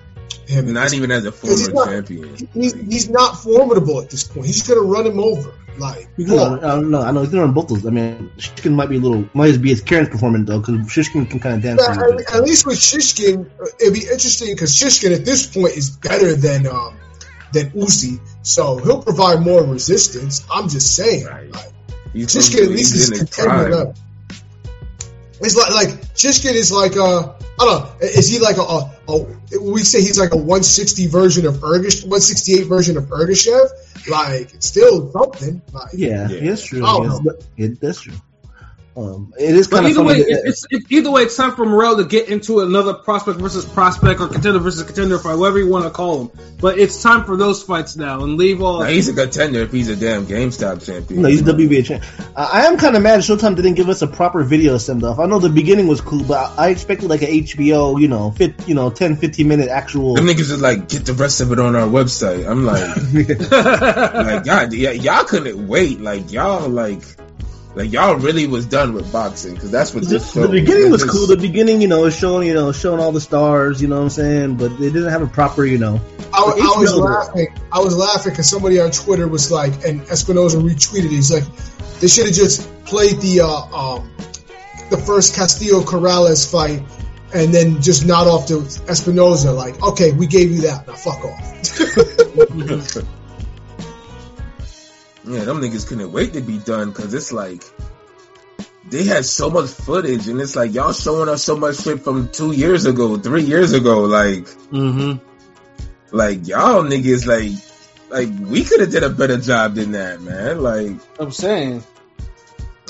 him. 0.46 0.72
Not 0.72 0.94
even 0.94 1.10
as 1.10 1.26
a 1.26 1.32
former 1.32 1.72
not, 1.72 1.88
champion. 1.88 2.48
He's, 2.54 2.72
he's 2.72 3.10
not 3.10 3.36
formidable 3.36 4.00
at 4.00 4.08
this 4.08 4.24
point. 4.24 4.46
He's 4.46 4.66
gonna 4.66 4.80
run 4.80 5.06
him 5.06 5.20
over. 5.20 5.52
Like, 5.78 6.08
no, 6.18 6.56
I 6.56 6.60
don't 6.60 6.90
know. 6.90 7.02
I 7.02 7.10
know 7.10 7.20
he's 7.20 7.30
gonna 7.30 7.44
run 7.44 7.54
both 7.54 7.68
those. 7.68 7.86
I 7.86 7.90
mean, 7.90 8.30
Shishkin 8.36 8.72
might 8.72 8.88
be 8.88 8.96
a 8.96 9.00
little, 9.00 9.28
might 9.34 9.60
be 9.60 9.70
his 9.70 9.82
Karen's 9.82 10.08
performance 10.08 10.48
though, 10.48 10.60
because 10.60 10.76
Shishkin 10.86 11.30
can 11.30 11.40
kind 11.40 11.56
of 11.56 11.62
dance. 11.62 11.80
Yeah, 11.82 11.92
at, 11.92 12.36
at, 12.36 12.42
least 12.44 12.66
with 12.66 12.78
Shishkin, 12.78 13.46
uh, 13.60 13.66
it'd 13.80 13.94
be 13.94 14.00
interesting 14.00 14.54
because 14.54 14.74
Shishkin 14.74 15.14
at 15.14 15.24
this 15.24 15.46
point 15.46 15.76
is 15.76 15.90
better 15.90 16.34
than 16.34 16.66
um, 16.66 16.96
than 17.52 17.70
Uzi, 17.70 18.20
so 18.42 18.78
he'll 18.78 19.02
provide 19.02 19.40
more 19.40 19.62
resistance. 19.62 20.44
I'm 20.50 20.68
just 20.68 20.94
saying, 20.94 21.26
right. 21.26 21.52
like, 21.52 21.72
Shishkin 22.14 22.64
at 22.64 22.70
least 22.70 22.94
is 22.94 23.10
contending 23.10 23.74
up. 23.74 23.96
It's 25.40 25.56
like 25.56 25.72
like 25.72 25.88
Shishkin 26.14 26.54
is 26.54 26.72
like 26.72 26.96
uh 26.96 27.34
I 27.60 27.64
don't 27.64 27.82
know. 27.84 27.90
Is 28.00 28.28
he 28.28 28.38
like 28.38 28.56
a, 28.56 28.62
a, 28.62 28.97
a 29.08 29.60
we 29.60 29.82
say 29.82 30.00
he's 30.00 30.18
like 30.18 30.32
a 30.32 30.36
160 30.36 31.06
version 31.06 31.46
of 31.46 31.54
Ergish 31.56 32.02
168 32.02 32.66
version 32.66 32.96
of 32.96 33.04
Ergashev? 33.04 33.68
Like 34.08 34.54
it's 34.54 34.66
still 34.66 35.10
something. 35.12 35.62
Like, 35.72 35.92
yeah, 35.94 36.28
yeah, 36.28 36.52
it's 36.52 36.64
true. 36.64 36.82
It, 37.56 37.80
that's 37.80 38.02
true. 38.02 38.14
Oh, 38.14 38.20
Um, 38.98 39.32
it 39.38 39.54
is 39.54 39.68
kind 39.68 39.84
of 39.84 39.92
either 39.92 40.02
way. 40.02 40.16
it's, 40.16 40.66
it's, 40.70 40.90
either 40.90 41.12
way, 41.12 41.22
it's 41.22 41.36
time 41.36 41.54
for 41.54 41.64
Morrell 41.64 41.98
to 41.98 42.04
get 42.04 42.28
into 42.28 42.60
another 42.60 42.94
prospect 42.94 43.38
versus 43.38 43.64
prospect 43.64 44.20
or 44.20 44.26
contender 44.26 44.58
versus 44.58 44.82
contender 44.82 45.20
fight, 45.20 45.36
whatever 45.36 45.60
you 45.60 45.68
want 45.68 45.84
to 45.84 45.90
call 45.90 46.24
them. 46.24 46.40
But 46.60 46.80
it's 46.80 47.00
time 47.00 47.22
for 47.22 47.36
those 47.36 47.62
fights 47.62 47.94
now 47.94 48.24
and 48.24 48.36
leave 48.36 48.60
all. 48.60 48.80
Now, 48.80 48.86
he's 48.86 49.08
a 49.08 49.14
contender 49.14 49.60
if 49.60 49.70
he's 49.70 49.88
a 49.88 49.94
damn 49.94 50.26
GameStop 50.26 50.84
champion. 50.84 51.22
No, 51.22 51.28
he's 51.28 51.42
WBA 51.42 51.86
champ. 51.86 52.02
Uh, 52.34 52.50
I 52.52 52.66
am 52.66 52.76
kind 52.76 52.96
of 52.96 53.02
mad 53.04 53.20
Showtime 53.20 53.54
didn't 53.54 53.74
give 53.74 53.88
us 53.88 54.02
a 54.02 54.08
proper 54.08 54.42
video 54.42 54.78
send 54.78 55.04
off. 55.04 55.20
I 55.20 55.26
know 55.26 55.38
the 55.38 55.48
beginning 55.48 55.86
was 55.86 56.00
cool, 56.00 56.24
but 56.24 56.58
I 56.58 56.70
expected 56.70 57.08
like 57.08 57.22
an 57.22 57.28
HBO, 57.28 58.00
you 58.00 58.08
know, 58.08 58.32
fit, 58.32 58.66
you 58.66 58.74
know, 58.74 58.90
10, 58.90 59.18
15 59.18 59.46
minute 59.46 59.68
actual. 59.68 60.16
The 60.16 60.22
niggas 60.22 60.50
is 60.50 60.60
like, 60.60 60.88
get 60.88 61.06
the 61.06 61.14
rest 61.14 61.40
of 61.40 61.52
it 61.52 61.60
on 61.60 61.76
our 61.76 61.86
website. 61.86 62.48
I'm 62.48 62.64
like, 62.64 62.96
like, 64.26 64.44
God, 64.44 64.72
y'all 64.72 65.22
couldn't 65.22 65.68
wait. 65.68 66.00
Like, 66.00 66.32
y'all 66.32 66.68
like 66.68 67.02
like 67.78 67.92
y'all 67.92 68.16
really 68.16 68.48
was 68.48 68.66
done 68.66 68.92
with 68.92 69.12
boxing 69.12 69.54
because 69.54 69.70
that's 69.70 69.94
what 69.94 70.02
this 70.04 70.32
the, 70.32 70.40
the 70.40 70.48
beginning 70.48 70.90
was 70.90 71.04
cool. 71.04 71.28
The 71.28 71.36
beginning, 71.36 71.80
you 71.80 71.86
know, 71.86 72.00
was 72.00 72.18
showing 72.18 72.48
you 72.48 72.54
know 72.54 72.72
showing 72.72 72.98
all 72.98 73.12
the 73.12 73.20
stars, 73.20 73.80
you 73.80 73.86
know 73.86 73.98
what 73.98 74.02
I'm 74.02 74.10
saying, 74.10 74.56
but 74.56 74.76
they 74.80 74.90
didn't 74.90 75.10
have 75.10 75.22
a 75.22 75.28
proper, 75.28 75.64
you 75.64 75.78
know. 75.78 76.00
I, 76.34 76.40
I 76.40 76.80
was 76.80 76.96
laughing. 76.96 77.54
I 77.70 77.78
was 77.78 77.96
laughing 77.96 78.32
because 78.32 78.50
somebody 78.50 78.80
on 78.80 78.90
Twitter 78.90 79.28
was 79.28 79.52
like, 79.52 79.84
and 79.84 80.00
Espinoza 80.02 80.60
retweeted. 80.60 81.10
He's 81.10 81.32
like, 81.32 81.44
they 82.00 82.08
should 82.08 82.26
have 82.26 82.34
just 82.34 82.68
played 82.84 83.20
the 83.20 83.42
uh, 83.42 83.46
um, 83.48 84.10
the 84.90 84.96
first 84.98 85.36
Castillo 85.36 85.82
Corrales 85.82 86.50
fight 86.50 86.82
and 87.32 87.54
then 87.54 87.80
just 87.80 88.04
nod 88.04 88.26
off 88.26 88.48
to 88.48 88.54
Espinoza. 88.90 89.54
Like, 89.54 89.80
okay, 89.80 90.10
we 90.10 90.26
gave 90.26 90.50
you 90.50 90.62
that. 90.62 90.84
Now 90.88 90.94
fuck 90.94 91.24
off. 91.24 93.04
Yeah, 95.28 95.44
them 95.44 95.60
niggas 95.60 95.86
couldn't 95.86 96.10
wait 96.10 96.32
to 96.32 96.40
be 96.40 96.58
done 96.58 96.88
because 96.88 97.12
it's 97.12 97.32
like 97.32 97.62
they 98.90 99.04
had 99.04 99.26
so 99.26 99.50
much 99.50 99.68
footage, 99.68 100.28
and 100.28 100.40
it's 100.40 100.56
like 100.56 100.72
y'all 100.72 100.92
showing 100.92 101.28
us 101.28 101.44
so 101.44 101.56
much 101.56 101.82
shit 101.82 102.00
from 102.00 102.28
two 102.28 102.52
years 102.52 102.86
ago, 102.86 103.16
three 103.16 103.42
years 103.42 103.72
ago. 103.72 104.04
Like, 104.04 104.44
mm-hmm. 104.72 105.18
like 106.16 106.46
y'all 106.46 106.82
niggas, 106.82 107.26
like, 107.26 107.52
like 108.08 108.48
we 108.48 108.64
could 108.64 108.80
have 108.80 108.90
did 108.90 109.04
a 109.04 109.10
better 109.10 109.36
job 109.36 109.74
than 109.74 109.92
that, 109.92 110.22
man. 110.22 110.62
Like, 110.62 110.92
I'm 111.20 111.30
saying, 111.30 111.84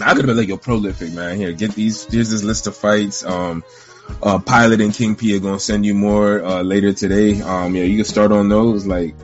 I 0.00 0.14
could 0.14 0.18
have 0.18 0.26
been 0.26 0.36
like, 0.36 0.48
yo, 0.48 0.56
prolific, 0.56 1.12
man. 1.12 1.36
Here, 1.36 1.52
get 1.52 1.72
these. 1.72 2.04
Here's 2.04 2.30
this 2.30 2.44
list 2.44 2.68
of 2.68 2.76
fights. 2.76 3.24
Um, 3.24 3.64
uh, 4.22 4.38
Pilot 4.38 4.80
and 4.80 4.94
King 4.94 5.16
P 5.16 5.36
are 5.36 5.40
gonna 5.40 5.58
send 5.58 5.84
you 5.84 5.94
more 5.94 6.42
uh, 6.44 6.62
later 6.62 6.92
today. 6.92 7.40
Um, 7.42 7.74
yeah, 7.74 7.82
you 7.82 7.96
can 7.96 8.04
start 8.04 8.30
on 8.30 8.48
those. 8.48 8.86
Like, 8.86 9.16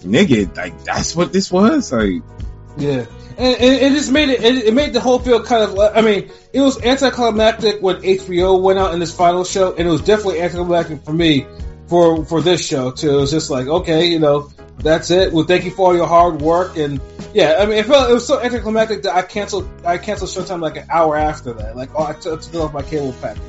nigga, 0.00 0.56
like 0.56 0.84
that's 0.84 1.14
what 1.14 1.32
this 1.32 1.50
was. 1.50 1.92
Like, 1.92 2.22
yeah, 2.76 3.06
and, 3.36 3.56
and 3.56 3.82
it 3.84 3.92
just 3.92 4.12
made 4.12 4.28
it, 4.28 4.42
it, 4.42 4.64
it. 4.66 4.74
made 4.74 4.92
the 4.92 5.00
whole 5.00 5.18
feel 5.18 5.42
kind 5.44 5.62
of. 5.62 5.78
I 5.78 6.00
mean, 6.00 6.30
it 6.52 6.60
was 6.60 6.82
anticlimactic 6.82 7.80
when 7.80 7.96
HBO 7.96 8.60
went 8.60 8.78
out 8.78 8.94
in 8.94 9.00
this 9.00 9.14
final 9.14 9.44
show, 9.44 9.74
and 9.74 9.86
it 9.86 9.90
was 9.90 10.02
definitely 10.02 10.40
anticlimactic 10.40 11.04
for 11.04 11.12
me 11.12 11.46
for 11.88 12.24
for 12.24 12.40
this 12.40 12.64
show 12.64 12.90
too. 12.90 13.10
It 13.10 13.20
was 13.20 13.30
just 13.30 13.50
like, 13.50 13.66
okay, 13.66 14.06
you 14.06 14.18
know, 14.18 14.50
that's 14.78 15.10
it. 15.10 15.32
Well, 15.32 15.44
thank 15.44 15.64
you 15.64 15.70
for 15.70 15.88
all 15.88 15.96
your 15.96 16.06
hard 16.06 16.40
work, 16.40 16.76
and 16.76 17.00
yeah, 17.34 17.58
I 17.60 17.66
mean, 17.66 17.78
it 17.78 17.86
felt 17.86 18.10
it 18.10 18.14
was 18.14 18.26
so 18.26 18.40
anticlimactic 18.40 19.02
that 19.02 19.14
I 19.14 19.22
canceled. 19.22 19.68
I 19.84 19.98
canceled 19.98 20.30
Showtime 20.30 20.60
like 20.60 20.76
an 20.76 20.86
hour 20.90 21.16
after 21.16 21.52
that. 21.54 21.76
Like, 21.76 21.90
oh, 21.94 22.04
I 22.04 22.12
took, 22.14 22.40
took 22.42 22.54
off 22.54 22.72
my 22.72 22.82
cable 22.82 23.14
package. 23.20 23.42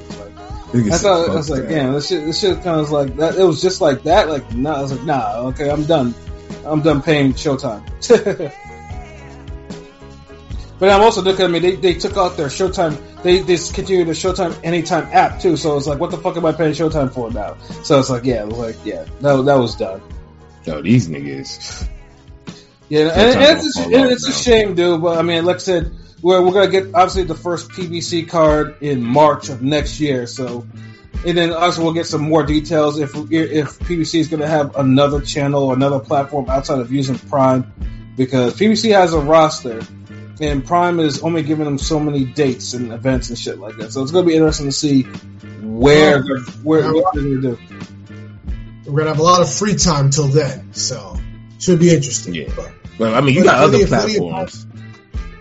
Like, 0.74 0.92
I 0.92 0.98
thought 0.98 1.30
I 1.30 1.36
was 1.36 1.50
like, 1.50 1.68
damn, 1.68 1.94
this 1.94 2.10
shit, 2.10 2.26
this 2.26 2.40
shit 2.40 2.56
kind 2.58 2.80
of 2.80 2.82
was 2.82 2.92
like 2.92 3.16
that. 3.18 3.36
It 3.36 3.44
was 3.44 3.62
just 3.62 3.82
like 3.82 4.04
that. 4.04 4.30
Like, 4.30 4.54
nah, 4.54 4.76
I 4.76 4.82
was 4.82 4.92
like, 4.92 5.04
nah, 5.04 5.36
okay, 5.48 5.70
I'm 5.70 5.86
done. 5.86 6.14
I'm 6.66 6.82
done 6.82 7.02
paying 7.02 7.34
Showtime. 7.34 7.84
but 10.80 10.90
I'm 10.90 11.02
also 11.02 11.22
looking. 11.22 11.46
I 11.46 11.48
mean, 11.48 11.62
they, 11.62 11.76
they 11.76 11.94
took 11.94 12.18
out 12.18 12.38
their 12.38 12.48
Showtime. 12.48 12.98
They 13.24 13.44
discontinued 13.44 14.08
the 14.08 14.14
Showtime 14.14 14.58
Anytime 14.64 15.08
app 15.12 15.42
too. 15.42 15.58
So 15.58 15.78
it's 15.78 15.88
like, 15.88 16.00
what 16.00 16.12
the 16.12 16.18
fuck 16.18 16.38
am 16.38 16.46
I 16.46 16.52
paying 16.52 16.74
Showtime 16.74 17.14
for 17.14 17.32
now? 17.32 17.58
So 17.84 18.00
it's 18.00 18.10
like, 18.10 18.24
yeah, 18.24 18.44
it 18.44 18.48
was 18.48 18.58
like, 18.58 18.78
yeah, 18.86 19.06
that 19.22 19.42
that 19.46 19.58
was 19.58 19.76
done. 19.76 20.02
Yo, 20.66 20.82
these 20.82 21.08
niggas. 21.08 21.88
Yeah, 22.90 23.10
and, 23.10 23.40
and, 23.40 23.60
it's, 23.60 23.78
a, 23.78 23.84
and 23.84 24.12
it's 24.12 24.28
a 24.28 24.32
shame, 24.32 24.74
dude. 24.76 25.02
But 25.02 25.20
I 25.20 25.22
mean, 25.22 25.46
like 25.46 25.58
I 25.58 25.60
said, 25.60 25.92
we're 26.22 26.42
we're 26.42 26.54
gonna 26.54 26.72
get 26.72 26.96
obviously 26.96 27.24
the 27.24 27.36
first 27.36 27.70
PBC 27.70 28.28
card 28.28 28.78
in 28.82 29.04
March 29.04 29.50
of 29.50 29.62
next 29.62 30.00
year. 30.00 30.28
So 30.28 30.66
and 31.26 31.38
then 31.38 31.52
also 31.52 31.84
we'll 31.84 31.94
get 31.94 32.06
some 32.06 32.22
more 32.22 32.44
details 32.44 33.00
if 33.00 33.14
if 33.32 33.80
PBC 33.80 34.20
is 34.20 34.28
going 34.28 34.42
to 34.42 34.48
have 34.48 34.76
another 34.76 35.22
channel 35.22 35.64
or 35.64 35.74
another 35.74 36.00
platform 36.00 36.50
outside 36.50 36.80
of 36.80 36.92
using 36.92 37.18
Prime, 37.18 37.72
because 38.16 38.56
PBC 38.56 38.92
has 38.94 39.14
a 39.14 39.20
roster, 39.20 39.82
and 40.40 40.66
Prime 40.66 41.00
is 41.00 41.22
only 41.22 41.44
giving 41.44 41.66
them 41.66 41.78
so 41.78 42.00
many 42.00 42.26
dates 42.26 42.74
and 42.74 42.92
events 42.92 43.30
and 43.30 43.38
shit 43.38 43.60
like 43.60 43.78
that. 43.78 43.92
So 43.92 44.02
it's 44.02 44.12
going 44.12 44.26
to 44.26 44.30
be 44.30 44.36
interesting 44.36 44.68
to 44.68 44.72
see 44.72 45.04
where 45.62 46.24
well, 46.24 46.42
where 46.64 46.94
what 46.94 47.14
they're 47.14 47.24
going 47.24 47.42
to 47.42 47.56
do. 47.56 47.60
We're 48.86 49.04
going 49.04 49.06
to 49.06 49.12
have 49.12 49.20
a 49.20 49.24
lot 49.24 49.42
of 49.42 49.54
free 49.54 49.76
time 49.76 50.10
till 50.10 50.30
then, 50.30 50.74
so 50.74 51.18
should 51.60 51.80
be 51.80 51.94
interesting. 51.94 52.34
Yeah. 52.34 52.52
But, 52.56 52.72
well, 52.98 53.16
I 53.16 53.22
mean, 53.22 53.36
you 53.36 53.44
got 53.44 53.64
other 53.64 53.86
platforms 53.86 54.66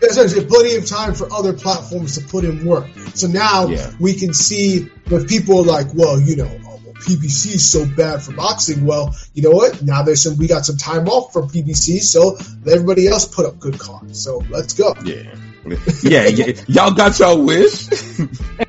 there's 0.00 0.44
plenty 0.44 0.76
of 0.76 0.86
time 0.86 1.14
for 1.14 1.32
other 1.32 1.52
platforms 1.52 2.18
to 2.18 2.26
put 2.26 2.44
in 2.44 2.64
work. 2.66 2.86
So 3.14 3.26
now 3.26 3.66
yeah. 3.66 3.90
we 3.98 4.14
can 4.14 4.34
see 4.34 4.90
if 5.06 5.28
people 5.28 5.60
are 5.60 5.64
like, 5.64 5.88
well, 5.94 6.20
you 6.20 6.36
know, 6.36 6.50
oh, 6.64 6.80
well, 6.84 6.94
PBC 6.94 7.54
is 7.54 7.70
so 7.70 7.86
bad 7.86 8.22
for 8.22 8.32
boxing. 8.32 8.84
Well, 8.84 9.14
you 9.34 9.42
know 9.42 9.50
what? 9.50 9.82
Now 9.82 10.02
there's 10.02 10.22
some, 10.22 10.36
we 10.36 10.46
got 10.46 10.64
some 10.64 10.76
time 10.76 11.08
off 11.08 11.32
from 11.32 11.48
PBC, 11.48 12.00
so 12.00 12.36
everybody 12.70 13.08
else 13.08 13.26
put 13.26 13.46
up 13.46 13.58
good 13.58 13.78
cards. 13.78 14.22
So 14.22 14.42
let's 14.50 14.74
go. 14.74 14.94
Yeah. 15.04 15.34
Yeah, 16.02 16.26
yeah. 16.28 16.52
y'all 16.66 16.94
got 16.94 17.18
your 17.18 17.44
wish. 17.44 17.88